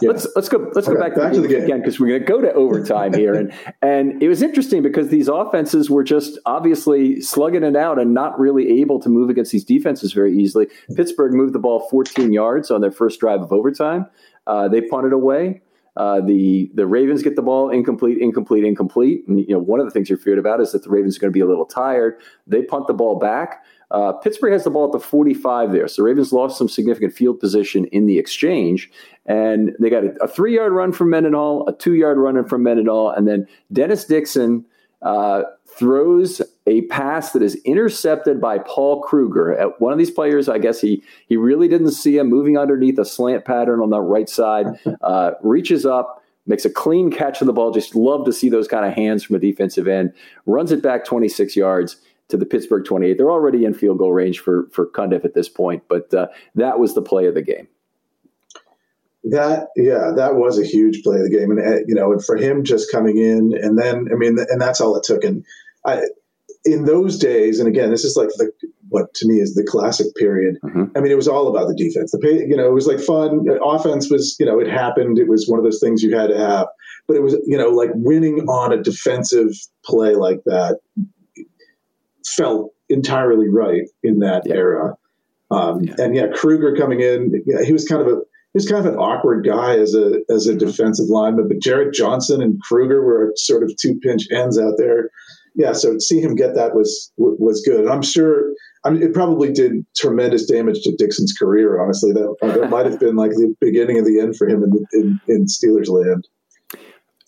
Yeah. 0.00 0.10
Let's 0.10 0.26
let's 0.36 0.48
go 0.48 0.70
let's 0.74 0.88
okay, 0.88 0.96
go 0.96 1.00
back, 1.00 1.14
back 1.14 1.32
to, 1.32 1.40
the, 1.40 1.48
game 1.48 1.64
again 1.64 1.78
because 1.78 1.98
we're 1.98 2.08
going 2.08 2.20
to 2.20 2.26
go 2.26 2.40
to 2.40 2.52
overtime 2.52 3.14
here, 3.14 3.34
and 3.34 3.52
and 3.82 4.22
it 4.22 4.28
was 4.28 4.42
interesting 4.42 4.82
because 4.82 5.08
these 5.08 5.28
offenses 5.28 5.88
were 5.88 6.04
just 6.04 6.38
obviously 6.44 7.20
slugging 7.20 7.62
it 7.62 7.76
out 7.76 7.98
and 7.98 8.12
not 8.12 8.38
really 8.38 8.80
able 8.80 9.00
to 9.00 9.08
move 9.08 9.30
against 9.30 9.52
these 9.52 9.64
defenses 9.64 10.12
very 10.12 10.36
easily. 10.36 10.66
Pittsburgh 10.94 11.32
moved 11.32 11.54
the 11.54 11.58
ball 11.58 11.88
14 11.90 12.32
yards 12.32 12.70
on 12.70 12.80
their 12.80 12.90
first 12.90 13.20
drive 13.20 13.40
of 13.40 13.52
overtime. 13.52 14.06
Uh, 14.46 14.68
they 14.68 14.82
punted 14.82 15.12
away. 15.12 15.62
Uh, 15.96 16.20
the 16.20 16.70
the 16.74 16.86
Ravens 16.86 17.22
get 17.22 17.36
the 17.36 17.42
ball 17.42 17.70
incomplete, 17.70 18.18
incomplete, 18.18 18.64
incomplete. 18.64 19.24
And 19.26 19.40
you 19.40 19.54
know 19.54 19.58
one 19.58 19.80
of 19.80 19.86
the 19.86 19.90
things 19.90 20.10
you're 20.10 20.18
feared 20.18 20.38
about 20.38 20.60
is 20.60 20.72
that 20.72 20.82
the 20.82 20.90
Ravens 20.90 21.16
are 21.16 21.20
going 21.20 21.32
to 21.32 21.34
be 21.36 21.40
a 21.40 21.46
little 21.46 21.64
tired. 21.64 22.20
They 22.46 22.62
punt 22.62 22.86
the 22.86 22.94
ball 22.94 23.18
back. 23.18 23.64
Uh, 23.90 24.12
Pittsburgh 24.12 24.52
has 24.52 24.64
the 24.64 24.70
ball 24.70 24.86
at 24.86 24.92
the 24.92 25.00
45 25.00 25.72
there. 25.72 25.86
So 25.88 26.02
Ravens 26.02 26.32
lost 26.32 26.58
some 26.58 26.68
significant 26.68 27.12
field 27.12 27.38
position 27.38 27.84
in 27.86 28.06
the 28.06 28.18
exchange. 28.18 28.90
And 29.26 29.76
they 29.78 29.90
got 29.90 30.04
a, 30.04 30.14
a 30.22 30.28
three 30.28 30.54
yard 30.54 30.72
run 30.72 30.92
from 30.92 31.10
Mendenhall, 31.10 31.68
a 31.68 31.72
two 31.72 31.94
yard 31.94 32.18
run 32.18 32.44
from 32.46 32.62
Mendenhall, 32.62 33.10
and 33.10 33.26
then 33.26 33.46
Dennis 33.72 34.04
Dixon 34.04 34.64
uh, 35.02 35.42
throws 35.66 36.42
a 36.66 36.82
pass 36.82 37.32
that 37.32 37.42
is 37.42 37.56
intercepted 37.64 38.40
by 38.40 38.58
Paul 38.58 39.02
Kruger. 39.02 39.56
At 39.56 39.80
one 39.80 39.92
of 39.92 39.98
these 39.98 40.10
players, 40.10 40.48
I 40.48 40.58
guess 40.58 40.80
he 40.80 41.02
he 41.28 41.36
really 41.36 41.68
didn't 41.68 41.92
see 41.92 42.18
him 42.18 42.28
moving 42.28 42.56
underneath 42.56 42.98
a 42.98 43.04
slant 43.04 43.44
pattern 43.44 43.80
on 43.80 43.90
the 43.90 44.00
right 44.00 44.28
side. 44.28 44.66
Uh, 45.02 45.32
reaches 45.42 45.86
up, 45.86 46.24
makes 46.46 46.64
a 46.64 46.70
clean 46.70 47.10
catch 47.10 47.40
of 47.40 47.46
the 47.46 47.52
ball. 47.52 47.70
Just 47.70 47.94
love 47.94 48.24
to 48.24 48.32
see 48.32 48.48
those 48.48 48.66
kind 48.66 48.84
of 48.84 48.92
hands 48.92 49.22
from 49.22 49.36
a 49.36 49.38
defensive 49.38 49.86
end. 49.86 50.12
Runs 50.46 50.72
it 50.72 50.82
back 50.82 51.04
26 51.04 51.54
yards 51.54 51.96
to 52.28 52.36
the 52.36 52.46
Pittsburgh 52.46 52.84
28. 52.84 53.16
They're 53.16 53.30
already 53.30 53.64
in 53.64 53.74
field 53.74 53.98
goal 53.98 54.12
range 54.12 54.40
for 54.40 54.68
for 54.72 54.86
Cundiff 54.86 55.24
at 55.24 55.34
this 55.34 55.48
point, 55.48 55.84
but 55.88 56.12
uh, 56.12 56.28
that 56.54 56.78
was 56.78 56.94
the 56.94 57.02
play 57.02 57.26
of 57.26 57.34
the 57.34 57.42
game. 57.42 57.68
That 59.24 59.68
yeah, 59.76 60.12
that 60.16 60.36
was 60.36 60.58
a 60.58 60.64
huge 60.64 61.02
play 61.02 61.16
of 61.16 61.24
the 61.24 61.30
game, 61.30 61.50
and 61.50 61.60
uh, 61.60 61.78
you 61.86 61.94
know, 61.94 62.12
and 62.12 62.24
for 62.24 62.36
him 62.36 62.64
just 62.64 62.92
coming 62.92 63.18
in, 63.18 63.52
and 63.60 63.78
then 63.78 64.08
I 64.12 64.16
mean, 64.16 64.38
and 64.38 64.60
that's 64.60 64.80
all 64.80 64.96
it 64.96 65.02
took. 65.02 65.24
And 65.24 65.44
I, 65.84 66.02
in 66.64 66.84
those 66.84 67.18
days, 67.18 67.58
and 67.58 67.68
again, 67.68 67.90
this 67.90 68.04
is 68.04 68.16
like 68.16 68.28
the 68.36 68.52
what 68.88 69.12
to 69.14 69.26
me 69.26 69.40
is 69.40 69.54
the 69.54 69.64
classic 69.64 70.14
period. 70.14 70.58
Mm-hmm. 70.64 70.84
I 70.96 71.00
mean, 71.00 71.10
it 71.10 71.16
was 71.16 71.28
all 71.28 71.48
about 71.48 71.68
the 71.68 71.74
defense. 71.74 72.12
The 72.12 72.18
pay, 72.18 72.46
you 72.46 72.56
know, 72.56 72.66
it 72.66 72.72
was 72.72 72.86
like 72.86 73.00
fun. 73.00 73.46
Offense 73.64 74.10
was, 74.10 74.36
you 74.38 74.46
know, 74.46 74.60
it 74.60 74.68
happened. 74.68 75.18
It 75.18 75.28
was 75.28 75.46
one 75.48 75.58
of 75.58 75.64
those 75.64 75.80
things 75.80 76.02
you 76.02 76.16
had 76.16 76.28
to 76.28 76.38
have. 76.38 76.68
But 77.08 77.16
it 77.16 77.22
was, 77.22 77.36
you 77.46 77.56
know, 77.56 77.68
like 77.68 77.90
winning 77.94 78.48
on 78.48 78.72
a 78.72 78.82
defensive 78.82 79.50
play 79.84 80.14
like 80.14 80.42
that 80.44 80.78
felt 82.26 82.72
entirely 82.88 83.48
right 83.48 83.82
in 84.02 84.20
that 84.20 84.42
yeah. 84.46 84.54
era. 84.54 84.94
Um, 85.50 85.82
yeah. 85.82 85.94
And 85.98 86.16
yeah, 86.16 86.26
Kruger 86.34 86.74
coming 86.76 87.00
in, 87.00 87.42
yeah, 87.46 87.64
he 87.64 87.72
was 87.72 87.86
kind 87.86 88.02
of 88.02 88.08
a 88.08 88.16
he 88.52 88.58
was 88.58 88.68
kind 88.68 88.86
of 88.86 88.92
an 88.92 88.98
awkward 88.98 89.44
guy 89.44 89.76
as 89.78 89.94
a 89.94 90.20
as 90.28 90.46
a 90.46 90.50
mm-hmm. 90.50 90.66
defensive 90.66 91.06
lineman. 91.08 91.48
But 91.48 91.60
Jarrett 91.60 91.94
Johnson 91.94 92.42
and 92.42 92.60
Kruger 92.62 93.04
were 93.04 93.32
sort 93.36 93.62
of 93.62 93.72
two 93.80 93.98
pinch 94.02 94.26
ends 94.32 94.58
out 94.58 94.74
there 94.78 95.10
yeah, 95.56 95.72
so 95.72 95.94
to 95.94 96.00
see 96.00 96.20
him 96.20 96.34
get 96.34 96.54
that 96.54 96.74
was 96.74 97.10
was 97.16 97.62
good. 97.62 97.80
And 97.80 97.90
I'm 97.90 98.02
sure 98.02 98.52
I 98.84 98.90
mean, 98.90 99.02
it 99.02 99.14
probably 99.14 99.50
did 99.50 99.84
tremendous 99.96 100.46
damage 100.46 100.82
to 100.82 100.94
Dixon's 100.96 101.32
career. 101.32 101.82
Honestly, 101.82 102.12
that 102.12 102.36
that 102.42 102.70
might 102.70 102.86
have 102.86 103.00
been 103.00 103.16
like 103.16 103.30
the 103.32 103.54
beginning 103.58 103.98
of 103.98 104.04
the 104.04 104.20
end 104.20 104.36
for 104.36 104.46
him 104.46 104.62
in 104.62 104.86
in, 104.92 105.20
in 105.26 105.46
Steelers 105.46 105.88
land. 105.88 106.28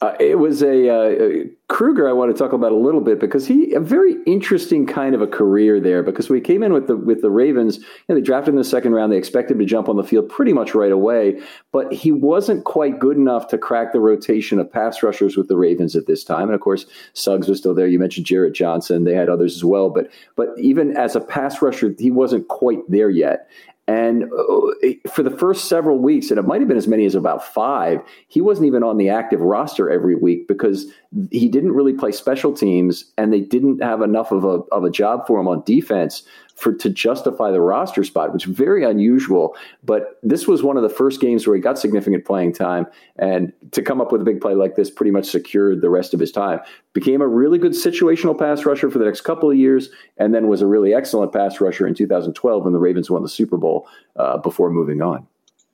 Uh, 0.01 0.15
it 0.21 0.39
was 0.39 0.63
a 0.63 0.89
uh, 0.89 1.45
Kruger. 1.69 2.09
I 2.09 2.13
want 2.13 2.31
to 2.31 2.39
talk 2.39 2.53
about 2.53 2.71
a 2.71 2.77
little 2.77 3.01
bit 3.01 3.19
because 3.19 3.49
he 3.49 3.75
a 3.75 3.81
very 3.81 4.15
interesting 4.27 4.87
kind 4.87 5.13
of 5.13 5.21
a 5.21 5.27
career 5.27 5.81
there. 5.81 6.05
Because 6.05 6.31
we 6.31 6.41
came 6.41 6.63
in 6.63 6.73
with 6.73 6.87
the 6.87 6.97
with 6.97 7.21
the 7.21 7.33
Ravens, 7.33 7.79
know, 8.09 8.15
they 8.15 8.21
drafted 8.21 8.55
in 8.55 8.59
the 8.59 8.65
second 8.65 8.93
round. 8.93 9.13
They 9.13 9.17
expected 9.17 9.55
him 9.55 9.59
to 9.59 9.65
jump 9.65 9.89
on 9.89 9.97
the 9.97 10.05
field 10.05 10.29
pretty 10.29 10.53
much 10.53 10.73
right 10.73 10.93
away, 10.93 11.41
but 11.73 11.93
he 11.93 12.13
wasn't 12.13 12.65
quite 12.65 13.01
good 13.01 13.17
enough 13.17 13.49
to 13.49 13.59
crack 13.59 13.93
the 13.93 13.99
rotation 13.99 14.61
of 14.61 14.71
pass 14.71 15.03
rushers 15.03 15.37
with 15.37 15.49
the 15.49 15.57
Ravens 15.57 15.97
at 15.97 16.07
this 16.07 16.23
time. 16.23 16.45
And 16.45 16.55
of 16.55 16.61
course, 16.61 16.87
Suggs 17.15 17.49
was 17.49 17.59
still 17.59 17.75
there. 17.75 17.89
You 17.89 17.99
mentioned 17.99 18.27
Jarrett 18.27 18.55
Johnson. 18.55 19.03
They 19.03 19.15
had 19.15 19.29
others 19.29 19.57
as 19.57 19.65
well, 19.65 19.91
but 19.91 20.09
but 20.37 20.51
even 20.59 20.97
as 20.97 21.17
a 21.17 21.21
pass 21.21 21.61
rusher, 21.61 21.93
he 21.99 22.13
wasn't 22.13 22.47
quite 22.47 22.79
there 22.89 23.11
yet. 23.11 23.49
And 23.89 24.25
uh, 24.25 25.09
for 25.11 25.23
the 25.23 25.35
first 25.37 25.65
several 25.65 25.99
weeks, 25.99 26.29
and 26.31 26.39
it 26.39 26.43
might 26.43 26.61
have 26.61 26.69
been 26.69 26.77
as 26.77 26.87
many 26.87 27.07
as 27.07 27.15
about 27.15 27.43
five, 27.43 28.03
he 28.29 28.43
wasn't 28.43 28.67
even 28.67 28.83
on 28.83 28.99
the 28.99 29.09
active 29.09 29.41
roster 29.41 29.91
every 29.91 30.15
week 30.15 30.47
because 30.47 30.93
he 31.31 31.49
didn't 31.49 31.73
really 31.73 31.95
play 31.95 32.13
special 32.13 32.53
teams 32.53 33.11
and 33.17 33.33
they 33.33 33.41
didn't 33.41 33.83
have 33.83 34.03
enough 34.03 34.31
of 34.31 34.45
a, 34.45 34.61
of 34.73 34.85
a 34.85 34.91
job 34.91 35.27
for 35.27 35.41
him 35.41 35.49
on 35.49 35.63
defense 35.65 36.23
for 36.59 36.73
to 36.73 36.91
justify 36.91 37.53
the 37.53 37.61
roster 37.61 38.03
spot, 38.03 38.33
which 38.33 38.47
is 38.47 38.53
very 38.53 38.85
unusual. 38.85 39.57
But 39.85 40.19
this 40.25 40.49
was 40.49 40.63
one 40.63 40.77
of 40.77 40.83
the 40.83 40.89
first 40.89 41.21
games 41.21 41.47
where 41.47 41.55
he 41.55 41.63
got 41.63 41.79
significant 41.79 42.25
playing 42.25 42.53
time, 42.53 42.87
and 43.17 43.53
to 43.71 43.81
come 43.81 44.01
up 44.01 44.11
with 44.11 44.21
a 44.21 44.25
big 44.25 44.41
play 44.41 44.55
like 44.55 44.75
this 44.75 44.91
pretty 44.91 45.13
much 45.13 45.27
secured 45.27 45.81
the 45.81 45.89
rest 45.89 46.15
of 46.15 46.21
his 46.21 46.33
time. 46.33 46.59
Became 46.95 47.21
a 47.21 47.29
really 47.29 47.59
good 47.59 47.73
situational 47.73 48.37
pass 48.37 48.67
rusher 48.67 48.91
for 48.91 48.99
the 48.99 49.05
next 49.05 49.21
couple 49.21 49.49
of 49.49 49.57
years, 49.57 49.91
and 50.17 50.35
then 50.35 50.49
was 50.49 50.61
a 50.61 50.67
really 50.67 50.93
excellent 50.93 51.33
pass 51.33 51.61
rusher 51.61 51.87
in 51.87 51.95
2012 51.95 52.65
when 52.65 52.73
the 52.73 52.81
Ravens 52.81 53.09
won 53.09 53.23
the 53.23 53.29
Super 53.29 53.57
Bowl 53.57 53.89
uh, 54.17 54.39
before 54.39 54.69
moving 54.69 55.01
on. 55.01 55.29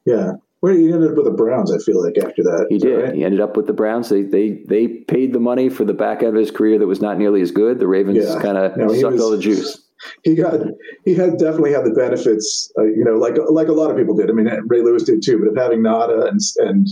Yeah, 0.04 0.32
well, 0.60 0.74
he 0.74 0.92
ended 0.92 1.12
up 1.12 1.16
with 1.16 1.24
the 1.24 1.30
Browns. 1.30 1.72
I 1.72 1.78
feel 1.78 2.02
like 2.02 2.18
after 2.18 2.42
that, 2.42 2.66
he 2.68 2.76
did. 2.76 3.02
Right? 3.02 3.14
He 3.14 3.24
ended 3.24 3.40
up 3.40 3.56
with 3.56 3.66
the 3.66 3.72
Browns. 3.72 4.10
They 4.10 4.22
they 4.22 4.62
they 4.66 4.88
paid 4.88 5.32
the 5.32 5.40
money 5.40 5.70
for 5.70 5.86
the 5.86 5.94
back 5.94 6.22
end 6.22 6.28
of 6.28 6.40
his 6.40 6.50
career 6.50 6.78
that 6.78 6.86
was 6.86 7.00
not 7.00 7.16
nearly 7.16 7.40
as 7.40 7.50
good. 7.50 7.78
The 7.78 7.86
Ravens 7.86 8.26
yeah. 8.26 8.40
kind 8.42 8.58
of 8.58 8.76
no, 8.76 8.88
sucked 8.92 9.14
was, 9.14 9.22
all 9.22 9.30
the 9.30 9.38
juice 9.38 9.83
he 10.22 10.34
got 10.34 10.60
he 11.04 11.14
had 11.14 11.38
definitely 11.38 11.72
had 11.72 11.84
the 11.84 11.90
benefits, 11.90 12.70
uh, 12.78 12.84
you 12.84 13.04
know, 13.04 13.16
like 13.16 13.36
like 13.50 13.68
a 13.68 13.72
lot 13.72 13.90
of 13.90 13.96
people 13.96 14.16
did. 14.16 14.30
I 14.30 14.32
mean, 14.32 14.48
Ray 14.66 14.82
Lewis 14.82 15.04
did 15.04 15.22
too, 15.22 15.38
but 15.38 15.48
of 15.48 15.56
having 15.56 15.80
Ngata 15.80 16.28
and 16.28 16.40
and 16.58 16.88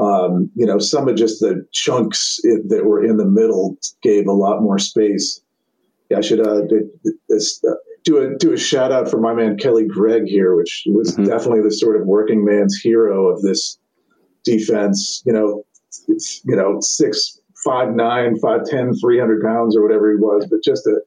um, 0.00 0.50
you 0.54 0.66
know 0.66 0.78
some 0.78 1.08
of 1.08 1.16
just 1.16 1.40
the 1.40 1.66
chunks 1.72 2.38
that 2.68 2.84
were 2.84 3.04
in 3.04 3.16
the 3.16 3.26
middle 3.26 3.76
gave 4.02 4.26
a 4.26 4.32
lot 4.32 4.62
more 4.62 4.78
space. 4.78 5.40
Yeah, 6.10 6.18
I 6.18 6.20
should 6.22 6.40
uh, 6.40 6.62
do, 6.62 6.90
uh, 7.30 7.74
do 8.04 8.18
a 8.18 8.38
do 8.38 8.52
a 8.52 8.56
shout 8.56 8.92
out 8.92 9.10
for 9.10 9.20
my 9.20 9.34
man 9.34 9.58
Kelly 9.58 9.86
Gregg 9.86 10.24
here, 10.26 10.56
which 10.56 10.84
was 10.86 11.12
mm-hmm. 11.12 11.24
definitely 11.24 11.62
the 11.62 11.72
sort 11.72 12.00
of 12.00 12.06
working 12.06 12.44
man's 12.44 12.78
hero 12.80 13.28
of 13.28 13.42
this 13.42 13.78
defense. 14.44 15.22
You 15.26 15.32
know, 15.32 15.64
you 16.06 16.56
know 16.56 16.78
six 16.80 17.38
five 17.64 17.94
nine, 17.94 18.38
five 18.38 18.64
ten, 18.64 18.94
three 18.94 19.18
hundred 19.18 19.42
pounds 19.42 19.76
or 19.76 19.82
whatever 19.82 20.10
he 20.10 20.16
was, 20.16 20.46
but 20.50 20.62
just 20.62 20.86
a 20.86 21.00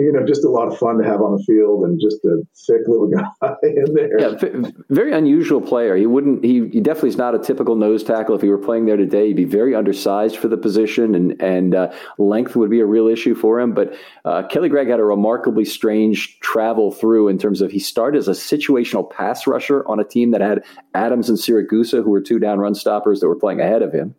you 0.00 0.12
know, 0.12 0.24
just 0.24 0.44
a 0.44 0.48
lot 0.48 0.68
of 0.68 0.78
fun 0.78 0.98
to 0.98 1.04
have 1.04 1.20
on 1.20 1.36
the 1.36 1.44
field 1.44 1.84
and 1.84 2.00
just 2.00 2.24
a 2.24 2.42
thick 2.66 2.82
little 2.86 3.08
guy 3.42 3.54
in 3.62 3.94
there. 3.94 4.20
Yeah, 4.20 4.70
very 4.88 5.12
unusual 5.12 5.60
player. 5.60 5.96
He 5.96 6.06
wouldn't. 6.06 6.44
He, 6.44 6.68
he, 6.68 6.80
definitely 6.80 7.10
is 7.10 7.16
not 7.16 7.34
a 7.34 7.38
typical 7.38 7.76
nose 7.76 8.02
tackle. 8.02 8.34
If 8.34 8.42
he 8.42 8.48
were 8.48 8.58
playing 8.58 8.86
there 8.86 8.96
today, 8.96 9.28
he'd 9.28 9.36
be 9.36 9.44
very 9.44 9.74
undersized 9.74 10.36
for 10.36 10.48
the 10.48 10.56
position, 10.56 11.14
and 11.14 11.40
and 11.40 11.74
uh, 11.74 11.92
length 12.18 12.56
would 12.56 12.70
be 12.70 12.80
a 12.80 12.86
real 12.86 13.06
issue 13.06 13.34
for 13.34 13.60
him. 13.60 13.72
But 13.72 13.94
uh, 14.24 14.44
Kelly 14.48 14.68
Gregg 14.68 14.88
had 14.88 15.00
a 15.00 15.04
remarkably 15.04 15.64
strange 15.64 16.38
travel 16.40 16.90
through 16.90 17.28
in 17.28 17.38
terms 17.38 17.60
of 17.60 17.70
he 17.70 17.78
started 17.78 18.18
as 18.18 18.28
a 18.28 18.32
situational 18.32 19.08
pass 19.10 19.46
rusher 19.46 19.86
on 19.86 20.00
a 20.00 20.04
team 20.04 20.30
that 20.30 20.40
had 20.40 20.64
Adams 20.94 21.28
and 21.28 21.38
Siragusa, 21.38 22.02
who 22.02 22.10
were 22.10 22.20
two 22.20 22.38
down 22.38 22.58
run 22.58 22.74
stoppers 22.74 23.20
that 23.20 23.28
were 23.28 23.36
playing 23.36 23.60
ahead 23.60 23.82
of 23.82 23.92
him, 23.92 24.14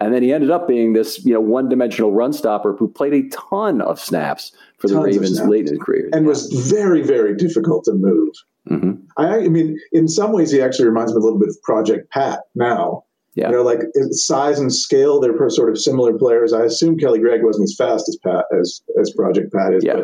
and 0.00 0.14
then 0.14 0.22
he 0.22 0.32
ended 0.32 0.50
up 0.50 0.68
being 0.68 0.92
this 0.92 1.24
you 1.24 1.32
know 1.32 1.40
one 1.40 1.68
dimensional 1.68 2.12
run 2.12 2.32
stopper 2.32 2.74
who 2.74 2.88
played 2.88 3.14
a 3.14 3.28
ton 3.28 3.80
of 3.80 3.98
snaps 3.98 4.52
for 4.82 4.88
the 4.88 5.00
Ravens 5.00 5.40
late 5.42 5.66
in 5.66 5.74
his 5.74 5.78
career. 5.78 6.10
And 6.12 6.24
yeah. 6.24 6.28
was 6.28 6.46
very, 6.70 7.02
very 7.02 7.34
difficult 7.36 7.84
to 7.84 7.92
move. 7.92 8.34
Mm-hmm. 8.68 8.92
I, 9.16 9.44
I, 9.44 9.48
mean, 9.48 9.78
in 9.92 10.08
some 10.08 10.32
ways, 10.32 10.50
he 10.50 10.60
actually 10.60 10.86
reminds 10.86 11.12
me 11.12 11.18
a 11.18 11.20
little 11.20 11.38
bit 11.38 11.48
of 11.48 11.56
Project 11.62 12.10
Pat 12.10 12.40
now. 12.54 13.04
Yeah. 13.34 13.48
You 13.48 13.56
know, 13.56 13.62
like 13.62 13.80
size 14.10 14.58
and 14.58 14.72
scale, 14.72 15.18
they're 15.18 15.48
sort 15.48 15.70
of 15.70 15.78
similar 15.78 16.18
players. 16.18 16.52
I 16.52 16.64
assume 16.64 16.98
Kelly 16.98 17.18
Gregg 17.18 17.42
wasn't 17.42 17.64
as 17.64 17.74
fast 17.74 18.06
as 18.06 18.18
Pat 18.22 18.44
as 18.60 18.82
as 19.00 19.10
Project 19.12 19.54
Pat 19.54 19.72
is, 19.72 19.82
yeah. 19.82 20.02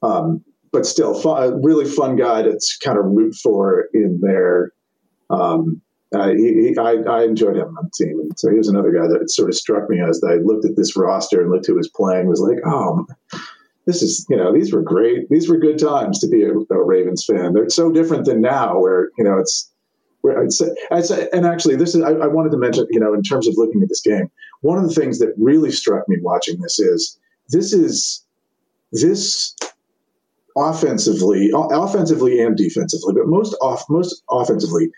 but 0.00 0.08
um, 0.08 0.44
but 0.72 0.84
still, 0.84 1.14
fun, 1.14 1.40
a 1.40 1.56
really 1.56 1.84
fun 1.84 2.16
guy 2.16 2.42
to 2.42 2.58
kind 2.82 2.98
of 2.98 3.04
root 3.04 3.36
for 3.36 3.86
in 3.94 4.18
there. 4.20 4.72
Um, 5.30 5.80
uh, 6.12 6.30
he, 6.30 6.70
he, 6.72 6.78
I, 6.78 6.94
I, 7.08 7.24
enjoyed 7.24 7.56
him 7.56 7.76
on 7.76 7.84
the 7.84 8.04
team, 8.04 8.18
and 8.18 8.32
so 8.36 8.50
he 8.50 8.56
was 8.56 8.66
another 8.66 8.90
guy 8.90 9.06
that 9.06 9.30
sort 9.30 9.50
of 9.50 9.54
struck 9.54 9.88
me 9.88 10.00
as 10.00 10.20
I 10.26 10.36
looked 10.36 10.64
at 10.64 10.74
this 10.74 10.96
roster 10.96 11.42
and 11.42 11.50
looked 11.50 11.66
who 11.66 11.76
was 11.76 11.90
playing. 11.94 12.26
Was 12.26 12.40
like, 12.40 12.58
oh, 12.66 13.06
this 13.88 14.02
is 14.02 14.26
you 14.28 14.36
know 14.36 14.52
these 14.52 14.70
were 14.70 14.82
great 14.82 15.26
these 15.30 15.48
were 15.48 15.56
good 15.56 15.78
times 15.78 16.18
to 16.18 16.28
be 16.28 16.44
a, 16.44 16.52
a 16.52 16.84
Ravens 16.84 17.24
fan. 17.24 17.54
They're 17.54 17.70
so 17.70 17.90
different 17.90 18.26
than 18.26 18.42
now, 18.42 18.78
where 18.78 19.10
you 19.16 19.24
know 19.24 19.38
it's 19.38 19.72
where 20.20 20.38
I'd 20.38 20.52
say, 20.52 20.66
I'd 20.90 21.06
say 21.06 21.26
and 21.32 21.46
actually 21.46 21.76
this 21.76 21.94
is 21.94 22.02
I, 22.02 22.10
I 22.10 22.26
wanted 22.26 22.52
to 22.52 22.58
mention 22.58 22.86
you 22.90 23.00
know 23.00 23.14
in 23.14 23.22
terms 23.22 23.48
of 23.48 23.54
looking 23.56 23.82
at 23.82 23.88
this 23.88 24.02
game, 24.02 24.30
one 24.60 24.76
of 24.76 24.86
the 24.86 24.94
things 24.94 25.18
that 25.20 25.32
really 25.38 25.72
struck 25.72 26.06
me 26.06 26.18
watching 26.20 26.60
this 26.60 26.78
is 26.78 27.18
this 27.48 27.72
is 27.72 28.22
this 28.92 29.56
offensively 30.54 31.50
offensively 31.54 32.42
and 32.42 32.58
defensively, 32.58 33.14
but 33.14 33.26
most 33.26 33.56
off 33.62 33.84
most 33.88 34.22
offensively 34.30 34.90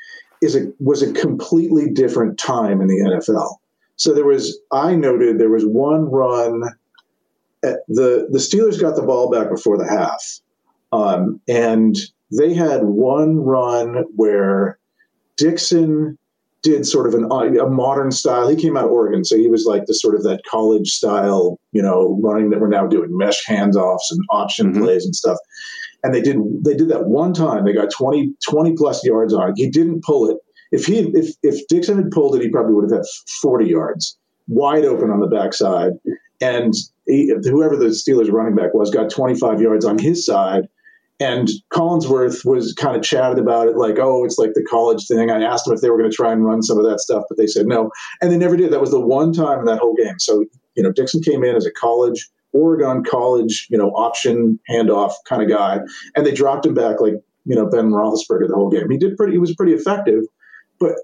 is 0.43 0.57
a 0.57 0.67
was 0.81 1.01
a 1.01 1.13
completely 1.13 1.89
different 1.89 2.41
time 2.41 2.81
in 2.81 2.89
the 2.89 2.97
NFL. 2.97 3.55
So 3.95 4.13
there 4.13 4.27
was 4.27 4.59
I 4.73 4.97
noted 4.97 5.39
there 5.39 5.49
was 5.49 5.65
one 5.65 6.11
run 6.11 6.63
the 7.63 8.29
the 8.31 8.39
Steelers 8.39 8.81
got 8.81 8.97
the 8.97 9.03
ball 9.03 9.31
back 9.31 9.51
before 9.51 9.77
the 9.77 9.89
half, 9.89 10.23
um, 10.93 11.41
and 11.49 11.97
they 12.37 12.55
had 12.55 12.85
one 12.85 13.37
run 13.37 14.05
where 14.15 14.79
Dixon 15.37 16.17
did 16.63 16.87
sort 16.87 17.07
of 17.07 17.15
an, 17.15 17.25
a 17.59 17.67
modern 17.67 18.13
style. 18.13 18.49
He 18.49 18.57
came 18.57 18.77
out 18.77 18.85
of 18.85 18.91
Oregon, 18.91 19.25
so 19.25 19.37
he 19.37 19.49
was 19.49 19.65
like 19.65 19.87
the 19.87 19.95
sort 19.95 20.15
of 20.15 20.23
that 20.25 20.43
college 20.45 20.91
style, 20.91 21.59
you 21.73 21.83
know, 21.83 22.19
running 22.23 22.51
that 22.51 22.61
we're 22.61 22.69
now 22.69 22.87
doing 22.87 23.17
mesh 23.17 23.47
handoffs 23.47 24.11
and 24.11 24.21
option 24.31 24.73
mm-hmm. 24.73 24.83
plays 24.83 25.05
and 25.05 25.17
stuff. 25.17 25.39
And 26.03 26.15
they 26.15 26.21
did 26.21 26.37
they 26.65 26.75
did 26.75 26.89
that 26.89 27.07
one 27.07 27.33
time. 27.35 27.65
They 27.65 27.73
got 27.73 27.91
20, 27.91 28.33
20 28.49 28.75
plus 28.77 29.05
yards 29.05 29.35
on 29.35 29.51
it. 29.51 29.55
He 29.57 29.69
didn't 29.69 30.03
pull 30.03 30.31
it. 30.31 30.37
If 30.73 30.87
he 30.87 30.99
if 31.15 31.35
if 31.43 31.67
Dixon 31.69 31.97
had 31.97 32.11
pulled 32.11 32.37
it, 32.37 32.43
he 32.43 32.49
probably 32.49 32.75
would 32.75 32.85
have 32.85 33.01
had 33.01 33.07
forty 33.43 33.67
yards 33.67 34.17
wide 34.49 34.85
open 34.85 35.11
on 35.11 35.21
the 35.21 35.27
backside. 35.27 35.93
And 36.41 36.75
he, 37.11 37.35
whoever 37.45 37.77
the 37.77 37.87
Steelers 37.87 38.31
running 38.31 38.55
back 38.55 38.75
was 38.75 38.91
got 38.91 39.11
25 39.11 39.61
yards 39.61 39.85
on 39.85 39.99
his 39.99 40.25
side. 40.25 40.69
And 41.19 41.51
Collinsworth 41.71 42.47
was 42.47 42.73
kind 42.73 42.97
of 42.97 43.03
chatted 43.03 43.39
about 43.39 43.69
it, 43.69 43.77
like, 43.77 43.99
oh, 43.99 44.25
it's 44.25 44.39
like 44.39 44.55
the 44.55 44.65
college 44.65 45.07
thing. 45.07 45.31
I 45.31 45.43
asked 45.43 45.67
them 45.67 45.75
if 45.75 45.83
they 45.83 45.91
were 45.91 45.99
going 45.99 46.11
to 46.11 46.17
try 46.17 46.33
and 46.33 46.47
run 46.47 46.63
some 46.63 46.79
of 46.79 46.85
that 46.85 46.99
stuff, 46.99 47.25
but 47.29 47.37
they 47.37 47.47
said 47.47 47.67
no. 47.67 47.91
And 48.23 48.33
they 48.33 48.39
never 48.39 48.57
did. 48.57 48.73
That 48.73 48.81
was 48.81 48.91
the 48.91 49.01
one 49.01 49.35
time 49.35 49.59
in 49.59 49.65
that 49.67 49.81
whole 49.81 49.95
game. 49.95 50.19
So, 50.19 50.47
you 50.77 50.83
know, 50.83 50.93
Dixon 50.93 51.21
came 51.21 51.45
in 51.45 51.57
as 51.57 51.67
a 51.67 51.71
college 51.73 52.31
Oregon 52.53 53.05
College, 53.05 53.67
you 53.71 53.79
know, 53.79 53.91
option 53.91 54.59
handoff 54.69 55.13
kind 55.27 55.43
of 55.43 55.49
guy, 55.49 55.81
and 56.17 56.27
they 56.27 56.33
dropped 56.33 56.67
him 56.67 56.75
back 56.75 57.01
like 57.01 57.15
you 57.45 57.55
know 57.55 57.67
Ben 57.67 57.91
Roethlisberger 57.91 58.49
the 58.49 58.55
whole 58.55 58.71
game. 58.71 58.91
He 58.91 58.99
did 58.99 59.17
pretty. 59.17 59.33
He 59.33 59.39
was 59.39 59.55
pretty 59.55 59.73
effective, 59.73 60.25
but 60.79 60.95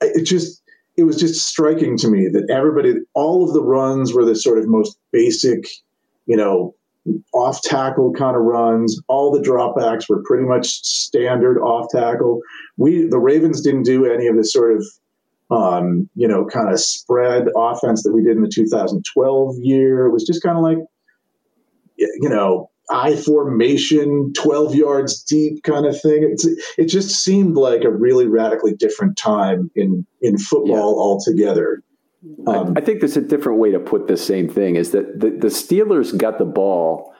it 0.00 0.24
just 0.24 0.61
it 0.96 1.04
was 1.04 1.16
just 1.16 1.46
striking 1.46 1.96
to 1.98 2.08
me 2.08 2.28
that 2.28 2.50
everybody, 2.50 2.94
all 3.14 3.44
of 3.44 3.54
the 3.54 3.62
runs 3.62 4.12
were 4.12 4.24
the 4.24 4.34
sort 4.34 4.58
of 4.58 4.68
most 4.68 4.98
basic, 5.10 5.66
you 6.26 6.36
know, 6.36 6.74
off 7.34 7.62
tackle 7.62 8.12
kind 8.12 8.36
of 8.36 8.42
runs. 8.42 9.00
All 9.08 9.32
the 9.32 9.40
dropbacks 9.40 10.08
were 10.08 10.22
pretty 10.24 10.44
much 10.44 10.68
standard 10.68 11.58
off 11.60 11.88
tackle. 11.90 12.40
We 12.76 13.06
the 13.06 13.18
Ravens 13.18 13.60
didn't 13.60 13.84
do 13.84 14.06
any 14.06 14.26
of 14.26 14.36
this 14.36 14.52
sort 14.52 14.76
of 14.76 14.84
um, 15.52 16.08
you 16.14 16.26
know, 16.26 16.46
kind 16.46 16.72
of 16.72 16.80
spread 16.80 17.48
offense 17.56 18.02
that 18.02 18.12
we 18.12 18.22
did 18.22 18.36
in 18.36 18.42
the 18.42 18.48
2012 18.48 19.56
year. 19.60 20.06
It 20.06 20.12
was 20.12 20.24
just 20.24 20.42
kind 20.42 20.56
of 20.56 20.62
like, 20.62 20.78
you 21.96 22.28
know, 22.28 22.70
I 22.90 23.16
formation, 23.16 24.32
12 24.34 24.74
yards 24.74 25.22
deep 25.22 25.62
kind 25.62 25.86
of 25.86 26.00
thing. 26.00 26.28
It's, 26.30 26.46
it 26.76 26.86
just 26.86 27.22
seemed 27.22 27.56
like 27.56 27.84
a 27.84 27.90
really 27.90 28.26
radically 28.26 28.74
different 28.74 29.16
time 29.16 29.70
in, 29.74 30.06
in 30.20 30.36
football 30.38 30.94
yeah. 30.94 31.02
altogether. 31.02 31.82
Um, 32.46 32.74
I, 32.76 32.80
I, 32.80 32.84
think 32.84 33.00
there's 33.00 33.16
a 33.16 33.22
different 33.22 33.58
way 33.58 33.70
to 33.72 33.80
put 33.80 34.06
the 34.08 34.16
same 34.16 34.48
thing 34.48 34.76
is 34.76 34.92
that 34.92 35.20
the, 35.20 35.30
the 35.30 35.48
Steelers 35.48 36.16
got 36.16 36.38
the 36.38 36.44
ball 36.44 37.14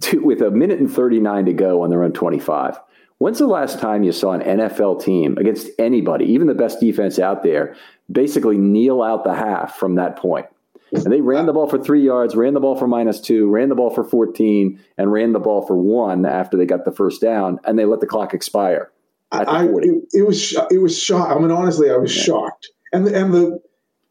to, 0.00 0.18
with 0.18 0.42
a 0.42 0.50
minute 0.50 0.80
and 0.80 0.90
39 0.92 1.46
to 1.46 1.52
go 1.52 1.82
on 1.82 1.90
their 1.90 2.02
own 2.02 2.12
25. 2.12 2.78
When's 3.18 3.38
the 3.38 3.46
last 3.46 3.78
time 3.78 4.02
you 4.02 4.10
saw 4.10 4.32
an 4.32 4.40
NFL 4.40 5.02
team 5.02 5.38
against 5.38 5.68
anybody, 5.78 6.24
even 6.26 6.48
the 6.48 6.54
best 6.54 6.80
defense 6.80 7.18
out 7.18 7.42
there, 7.42 7.76
basically 8.10 8.58
kneel 8.58 9.00
out 9.00 9.24
the 9.24 9.34
half 9.34 9.76
from 9.76 9.94
that 9.94 10.16
point? 10.16 10.46
And 10.92 11.12
they 11.12 11.22
ran 11.22 11.46
the 11.46 11.52
ball 11.52 11.68
for 11.68 11.82
three 11.82 12.02
yards, 12.02 12.36
ran 12.36 12.52
the 12.52 12.60
ball 12.60 12.76
for 12.76 12.86
minus 12.86 13.20
two, 13.20 13.48
ran 13.48 13.70
the 13.70 13.74
ball 13.74 13.90
for 13.90 14.04
14, 14.04 14.78
and 14.98 15.12
ran 15.12 15.32
the 15.32 15.40
ball 15.40 15.66
for 15.66 15.76
one 15.76 16.26
after 16.26 16.56
they 16.56 16.66
got 16.66 16.84
the 16.84 16.92
first 16.92 17.20
down, 17.20 17.58
and 17.64 17.78
they 17.78 17.86
let 17.86 18.00
the 18.00 18.06
clock 18.06 18.34
expire. 18.34 18.92
I, 19.32 19.64
it, 19.64 20.04
it, 20.12 20.26
was 20.26 20.54
it 20.70 20.78
was 20.82 21.00
shocked. 21.00 21.32
I 21.32 21.38
mean, 21.38 21.50
honestly, 21.50 21.90
I 21.90 21.96
was 21.96 22.14
yeah. 22.14 22.22
shocked. 22.22 22.68
And 22.92 23.06
the, 23.06 23.18
and 23.18 23.32
the 23.32 23.60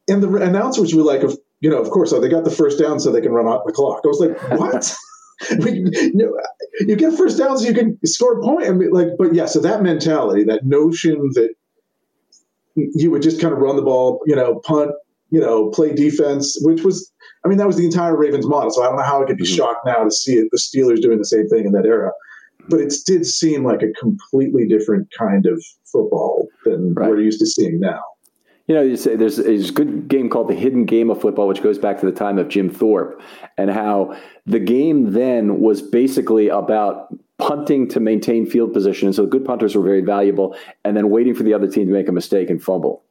and 0.08 0.24
the 0.24 0.36
announcers 0.38 0.96
were 0.96 1.04
like, 1.04 1.22
you 1.60 1.70
know, 1.70 1.80
of 1.80 1.92
course, 1.92 2.12
oh, 2.12 2.20
they 2.20 2.28
got 2.28 2.44
the 2.44 2.52
first 2.52 2.80
down 2.80 3.00
so 3.00 3.12
they 3.12 3.22
can 3.22 3.32
run 3.32 3.48
out 3.48 3.64
the 3.66 3.72
clock. 3.72 4.02
I 4.04 4.08
was 4.08 4.20
like, 4.20 4.42
what? 4.60 4.96
you 5.60 6.96
get 6.96 7.14
first 7.14 7.38
downs, 7.38 7.64
you 7.64 7.74
can 7.74 8.00
score 8.06 8.40
a 8.40 8.44
point. 8.44 8.68
I 8.68 8.72
mean, 8.72 8.92
like, 8.92 9.10
but 9.18 9.34
yeah, 9.34 9.46
so 9.46 9.60
that 9.60 9.84
mentality, 9.84 10.44
that 10.46 10.66
notion 10.66 11.30
that 11.34 11.54
you 12.76 13.12
would 13.12 13.22
just 13.22 13.42
kind 13.42 13.54
of 13.54 13.60
run 13.60 13.76
the 13.76 13.82
ball, 13.82 14.22
you 14.26 14.36
know, 14.36 14.60
punt, 14.64 14.92
you 15.32 15.40
know, 15.40 15.70
play 15.72 15.94
defense, 15.94 16.58
which 16.62 16.84
was, 16.84 17.12
I 17.44 17.48
mean, 17.48 17.58
that 17.58 17.68
was 17.68 17.78
the 17.78 17.86
entire 17.86 18.16
Ravens 18.16 18.46
model. 18.46 18.70
So 18.70 18.84
I 18.84 18.88
don't 18.88 18.98
know 18.98 19.04
how 19.04 19.24
I 19.24 19.26
could 19.26 19.38
be 19.38 19.44
mm-hmm. 19.44 19.56
shocked 19.56 19.86
now 19.86 20.04
to 20.04 20.12
see 20.12 20.36
it, 20.36 20.50
the 20.52 20.58
Steelers 20.58 21.02
doing 21.02 21.18
the 21.18 21.26
same 21.26 21.48
thing 21.48 21.66
in 21.66 21.72
that 21.72 21.86
era. 21.86 22.12
But 22.70 22.80
it 22.80 22.94
did 23.06 23.26
seem 23.26 23.66
like 23.66 23.82
a 23.82 23.92
completely 24.00 24.68
different 24.68 25.08
kind 25.18 25.48
of 25.48 25.64
football 25.92 26.48
than 26.64 26.94
right. 26.94 27.10
we're 27.10 27.22
used 27.22 27.40
to 27.40 27.48
seeing 27.48 27.80
now 27.80 28.02
you 28.72 28.78
know, 28.78 28.84
you 28.84 28.96
say 28.96 29.18
there's, 29.18 29.36
there's 29.36 29.70
a 29.70 29.74
good 29.74 30.08
game 30.08 30.30
called 30.30 30.48
the 30.48 30.54
Hidden 30.54 30.86
Game 30.86 31.10
of 31.10 31.20
Football, 31.20 31.50
which 31.50 31.62
goes 31.62 31.78
back 31.78 32.00
to 32.00 32.06
the 32.06 32.12
time 32.14 32.38
of 32.38 32.48
Jim 32.48 32.70
Thorpe, 32.70 33.22
and 33.58 33.70
how 33.70 34.18
the 34.46 34.60
game 34.60 35.12
then 35.12 35.60
was 35.60 35.82
basically 35.82 36.48
about 36.48 37.14
punting 37.38 37.90
to 37.90 38.00
maintain 38.00 38.46
field 38.46 38.72
position. 38.72 39.08
And 39.08 39.16
so 39.16 39.24
the 39.24 39.28
good 39.28 39.44
punters 39.44 39.76
were 39.76 39.84
very 39.84 40.00
valuable, 40.00 40.56
and 40.86 40.96
then 40.96 41.10
waiting 41.10 41.34
for 41.34 41.44
the 41.44 41.54
other 41.54 41.68
team 41.68 41.88
to 41.88 41.94
make 41.94 42.08
a 42.08 42.14
mistake 42.14 42.50
and 42.50 42.64
fumble. 42.64 43.04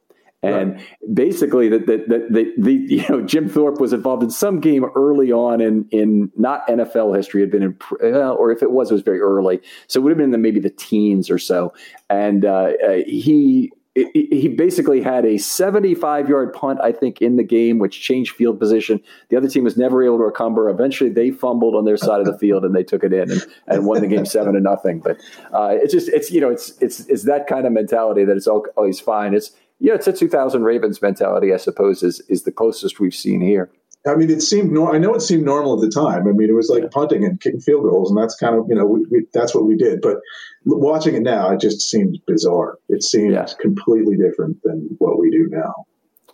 And 0.43 0.73
right. 0.73 1.13
basically, 1.13 1.69
the, 1.69 1.79
the, 1.79 2.27
the, 2.29 2.53
the, 2.57 2.71
you 2.89 3.05
know 3.09 3.21
Jim 3.21 3.47
Thorpe 3.47 3.79
was 3.79 3.93
involved 3.93 4.23
in 4.23 4.31
some 4.31 4.59
game 4.59 4.85
early 4.95 5.31
on 5.31 5.61
in 5.61 5.87
in 5.91 6.31
not 6.35 6.67
NFL 6.67 7.15
history 7.15 7.41
had 7.41 7.51
been 7.51 7.63
in 7.63 7.77
or 8.01 8.51
if 8.51 8.63
it 8.63 8.71
was 8.71 8.89
it 8.89 8.95
was 8.95 9.03
very 9.03 9.19
early, 9.19 9.61
so 9.87 9.99
it 9.99 10.03
would 10.03 10.09
have 10.09 10.17
been 10.17 10.25
in 10.25 10.31
the, 10.31 10.37
maybe 10.37 10.59
the 10.59 10.69
teens 10.69 11.29
or 11.29 11.37
so. 11.37 11.73
And 12.09 12.45
uh, 12.45 12.71
uh, 12.83 12.97
he 13.05 13.71
he 13.93 14.47
basically 14.47 15.01
had 15.01 15.25
a 15.25 15.37
75 15.37 16.29
yard 16.29 16.53
punt, 16.53 16.79
I 16.81 16.93
think, 16.93 17.21
in 17.21 17.35
the 17.35 17.43
game, 17.43 17.77
which 17.77 18.01
changed 18.01 18.35
field 18.35 18.57
position. 18.57 19.01
The 19.27 19.35
other 19.35 19.49
team 19.49 19.65
was 19.65 19.75
never 19.75 20.01
able 20.01 20.17
to 20.19 20.23
recover. 20.23 20.69
Eventually, 20.69 21.09
they 21.09 21.29
fumbled 21.29 21.75
on 21.75 21.83
their 21.83 21.97
side 21.97 22.21
of 22.21 22.25
the 22.25 22.37
field 22.37 22.63
and 22.63 22.73
they 22.73 22.83
took 22.83 23.03
it 23.03 23.11
in 23.11 23.29
and, 23.29 23.41
and 23.67 23.85
won 23.85 23.99
the 23.99 24.07
game 24.07 24.25
seven 24.25 24.53
to 24.53 24.61
nothing. 24.61 24.99
But 24.99 25.17
uh, 25.53 25.71
it's 25.73 25.91
just 25.91 26.07
it's 26.07 26.31
you 26.31 26.39
know 26.39 26.49
it's 26.49 26.71
it's 26.79 27.01
it's 27.07 27.23
that 27.23 27.47
kind 27.47 27.67
of 27.67 27.73
mentality 27.73 28.23
that 28.23 28.37
it's 28.37 28.47
always 28.47 29.01
fine. 29.01 29.33
It's 29.33 29.51
yeah, 29.81 29.95
it's 29.95 30.07
a 30.07 30.13
2000 30.13 30.63
Ravens 30.63 31.01
mentality, 31.01 31.53
I 31.53 31.57
suppose, 31.57 32.03
is 32.03 32.21
is 32.29 32.43
the 32.43 32.51
closest 32.51 32.99
we've 32.99 33.15
seen 33.15 33.41
here. 33.41 33.71
I 34.07 34.15
mean, 34.15 34.29
it 34.29 34.41
seemed. 34.41 34.71
Nor- 34.71 34.95
I 34.95 34.99
know 34.99 35.13
it 35.13 35.21
seemed 35.21 35.43
normal 35.43 35.75
at 35.75 35.81
the 35.81 35.89
time. 35.89 36.27
I 36.27 36.31
mean, 36.31 36.49
it 36.49 36.53
was 36.53 36.69
like 36.69 36.83
yeah. 36.83 36.89
punting 36.91 37.25
and 37.25 37.39
kicking 37.41 37.59
field 37.59 37.83
goals, 37.83 38.09
and 38.09 38.17
that's 38.17 38.35
kind 38.35 38.55
of 38.55 38.65
you 38.69 38.75
know 38.75 38.85
we, 38.85 39.05
we, 39.11 39.25
that's 39.33 39.53
what 39.53 39.65
we 39.65 39.75
did. 39.75 40.01
But 40.01 40.17
watching 40.65 41.15
it 41.15 41.23
now, 41.23 41.51
it 41.51 41.59
just 41.59 41.81
seems 41.81 42.17
bizarre. 42.25 42.77
It 42.89 43.03
seems 43.03 43.33
yeah. 43.33 43.47
completely 43.59 44.15
different 44.17 44.57
than 44.63 44.87
what 44.99 45.19
we 45.19 45.29
do 45.31 45.47
now. 45.51 45.73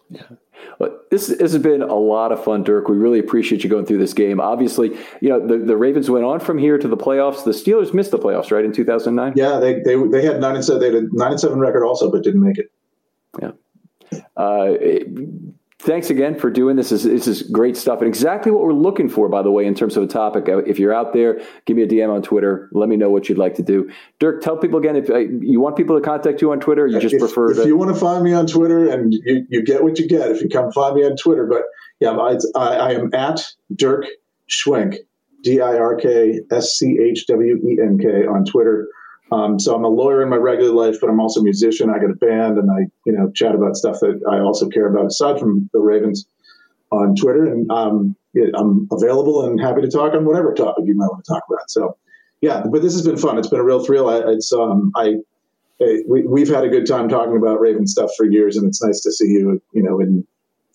Yeah. 0.09 0.37
Well, 0.79 0.97
this, 1.11 1.27
this 1.27 1.51
has 1.53 1.61
been 1.61 1.81
a 1.81 1.95
lot 1.95 2.31
of 2.31 2.43
fun, 2.43 2.63
Dirk. 2.63 2.87
We 2.87 2.97
really 2.97 3.19
appreciate 3.19 3.63
you 3.63 3.69
going 3.69 3.85
through 3.85 3.99
this 3.99 4.13
game. 4.13 4.39
Obviously, 4.39 4.89
you 5.21 5.29
know 5.29 5.45
the, 5.45 5.57
the 5.57 5.77
Ravens 5.77 6.09
went 6.09 6.25
on 6.25 6.39
from 6.39 6.57
here 6.57 6.77
to 6.77 6.87
the 6.87 6.97
playoffs. 6.97 7.43
The 7.43 7.51
Steelers 7.51 7.93
missed 7.93 8.11
the 8.11 8.19
playoffs, 8.19 8.51
right, 8.51 8.65
in 8.65 8.71
two 8.71 8.85
thousand 8.85 9.15
nine. 9.15 9.33
Yeah, 9.35 9.59
they, 9.59 9.81
they 9.81 9.95
they 10.09 10.25
had 10.25 10.39
nine 10.39 10.55
and 10.55 10.65
seven. 10.65 10.81
They 10.81 10.87
had 10.87 11.03
a 11.03 11.07
nine 11.11 11.31
and 11.31 11.39
seven 11.39 11.59
record 11.59 11.85
also, 11.85 12.11
but 12.11 12.23
didn't 12.23 12.41
make 12.41 12.57
it. 12.57 12.67
Yeah. 13.41 14.21
Uh, 14.35 14.73
thanks 15.79 16.09
again 16.09 16.37
for 16.37 16.49
doing 16.49 16.75
this. 16.75 16.89
This 16.89 17.05
is, 17.05 17.25
this 17.25 17.27
is 17.27 17.49
great 17.49 17.77
stuff 17.77 17.99
and 17.99 18.07
exactly 18.07 18.51
what 18.51 18.63
we're 18.63 18.73
looking 18.73 19.09
for, 19.09 19.29
by 19.29 19.41
the 19.41 19.51
way, 19.51 19.65
in 19.65 19.75
terms 19.75 19.95
of 19.95 20.03
a 20.03 20.07
topic. 20.07 20.49
Uh, 20.49 20.57
if 20.59 20.79
you're 20.79 20.93
out 20.93 21.13
there, 21.13 21.39
give 21.65 21.77
me 21.77 21.83
a 21.83 21.87
DM 21.87 22.09
on 22.09 22.21
Twitter. 22.21 22.69
Let 22.71 22.89
me 22.89 22.97
know 22.97 23.09
what 23.09 23.29
you'd 23.29 23.37
like 23.37 23.55
to 23.55 23.63
do. 23.63 23.89
Dirk, 24.19 24.41
tell 24.41 24.57
people 24.57 24.79
again 24.79 24.95
if 24.95 25.09
uh, 25.09 25.17
you 25.17 25.59
want 25.59 25.75
people 25.75 25.95
to 25.99 26.01
contact 26.01 26.41
you 26.41 26.51
on 26.51 26.59
Twitter. 26.59 26.87
you 26.87 26.99
just 26.99 27.15
if, 27.15 27.19
prefer 27.19 27.51
if 27.51 27.57
to... 27.57 27.67
you 27.67 27.77
want 27.77 27.93
to 27.93 27.99
find 27.99 28.23
me 28.23 28.33
on 28.33 28.47
Twitter, 28.47 28.89
and 28.89 29.13
you, 29.13 29.45
you 29.49 29.63
get 29.63 29.83
what 29.83 29.99
you 29.99 30.07
get 30.07 30.31
if 30.31 30.41
you 30.41 30.49
come 30.49 30.71
find 30.71 30.95
me 30.95 31.05
on 31.05 31.15
Twitter. 31.15 31.45
But 31.45 31.63
yeah, 31.99 32.11
I, 32.11 32.37
I 32.55 32.91
am 32.93 33.13
at 33.13 33.47
Dirk 33.75 34.05
Schwenk, 34.49 34.97
D 35.43 35.61
I 35.61 35.77
R 35.77 35.95
K 35.95 36.39
S 36.51 36.77
C 36.77 36.97
H 37.01 37.27
W 37.27 37.55
E 37.55 37.77
N 37.81 37.99
K 37.99 38.25
on 38.25 38.45
Twitter. 38.45 38.87
Um, 39.31 39.59
so 39.59 39.75
I'm 39.75 39.83
a 39.83 39.89
lawyer 39.89 40.21
in 40.21 40.29
my 40.29 40.37
regular 40.37 40.71
life, 40.71 40.97
but 41.01 41.09
I'm 41.09 41.19
also 41.19 41.41
a 41.41 41.43
musician. 41.43 41.89
I 41.89 41.99
got 41.99 42.11
a 42.11 42.15
band, 42.15 42.57
and 42.57 42.71
I 42.71 42.87
you 43.05 43.13
know 43.13 43.31
chat 43.35 43.55
about 43.55 43.75
stuff 43.75 43.99
that 44.01 44.21
I 44.29 44.39
also 44.39 44.69
care 44.69 44.87
about 44.87 45.07
aside 45.07 45.39
from 45.39 45.69
the 45.73 45.79
Ravens 45.79 46.27
on 46.91 47.15
Twitter. 47.15 47.45
And 47.45 47.69
um, 47.69 48.15
I'm 48.55 48.87
available 48.91 49.45
and 49.45 49.59
happy 49.59 49.81
to 49.81 49.89
talk 49.89 50.13
on 50.13 50.25
whatever 50.25 50.53
topic 50.53 50.85
you 50.87 50.95
might 50.95 51.07
want 51.07 51.25
to 51.25 51.33
talk 51.33 51.43
about. 51.49 51.69
So 51.69 51.97
yeah, 52.41 52.63
but 52.71 52.81
this 52.81 52.93
has 52.93 53.05
been 53.05 53.17
fun. 53.17 53.37
It's 53.37 53.49
been 53.49 53.59
a 53.59 53.63
real 53.63 53.83
thrill. 53.83 54.09
I, 54.09 54.19
it's 54.31 54.53
um, 54.53 54.91
I 54.95 55.15
we, 55.79 56.23
we've 56.23 56.49
had 56.49 56.63
a 56.63 56.69
good 56.69 56.85
time 56.85 57.09
talking 57.09 57.37
about 57.37 57.59
Raven 57.59 57.87
stuff 57.87 58.11
for 58.15 58.25
years, 58.25 58.57
and 58.57 58.67
it's 58.67 58.83
nice 58.83 59.01
to 59.01 59.11
see 59.11 59.27
you 59.27 59.61
you 59.73 59.83
know 59.83 59.99
in 59.99 60.25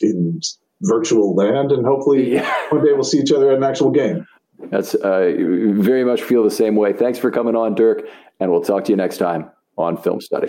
in 0.00 0.40
virtual 0.82 1.34
land, 1.34 1.72
and 1.72 1.86
hopefully 1.86 2.34
yeah. 2.34 2.52
one 2.70 2.84
day 2.84 2.92
we'll 2.92 3.04
see 3.04 3.18
each 3.18 3.32
other 3.32 3.50
at 3.50 3.56
an 3.56 3.64
actual 3.64 3.90
game. 3.90 4.26
That's 4.70 4.94
uh, 4.94 5.32
very 5.38 6.04
much 6.04 6.22
feel 6.22 6.44
the 6.44 6.50
same 6.50 6.76
way. 6.76 6.92
Thanks 6.92 7.18
for 7.18 7.30
coming 7.30 7.56
on, 7.56 7.74
Dirk, 7.74 8.02
and 8.40 8.50
we'll 8.50 8.62
talk 8.62 8.84
to 8.84 8.92
you 8.92 8.96
next 8.96 9.18
time 9.18 9.50
on 9.76 9.96
Film 9.96 10.20
Study. 10.20 10.48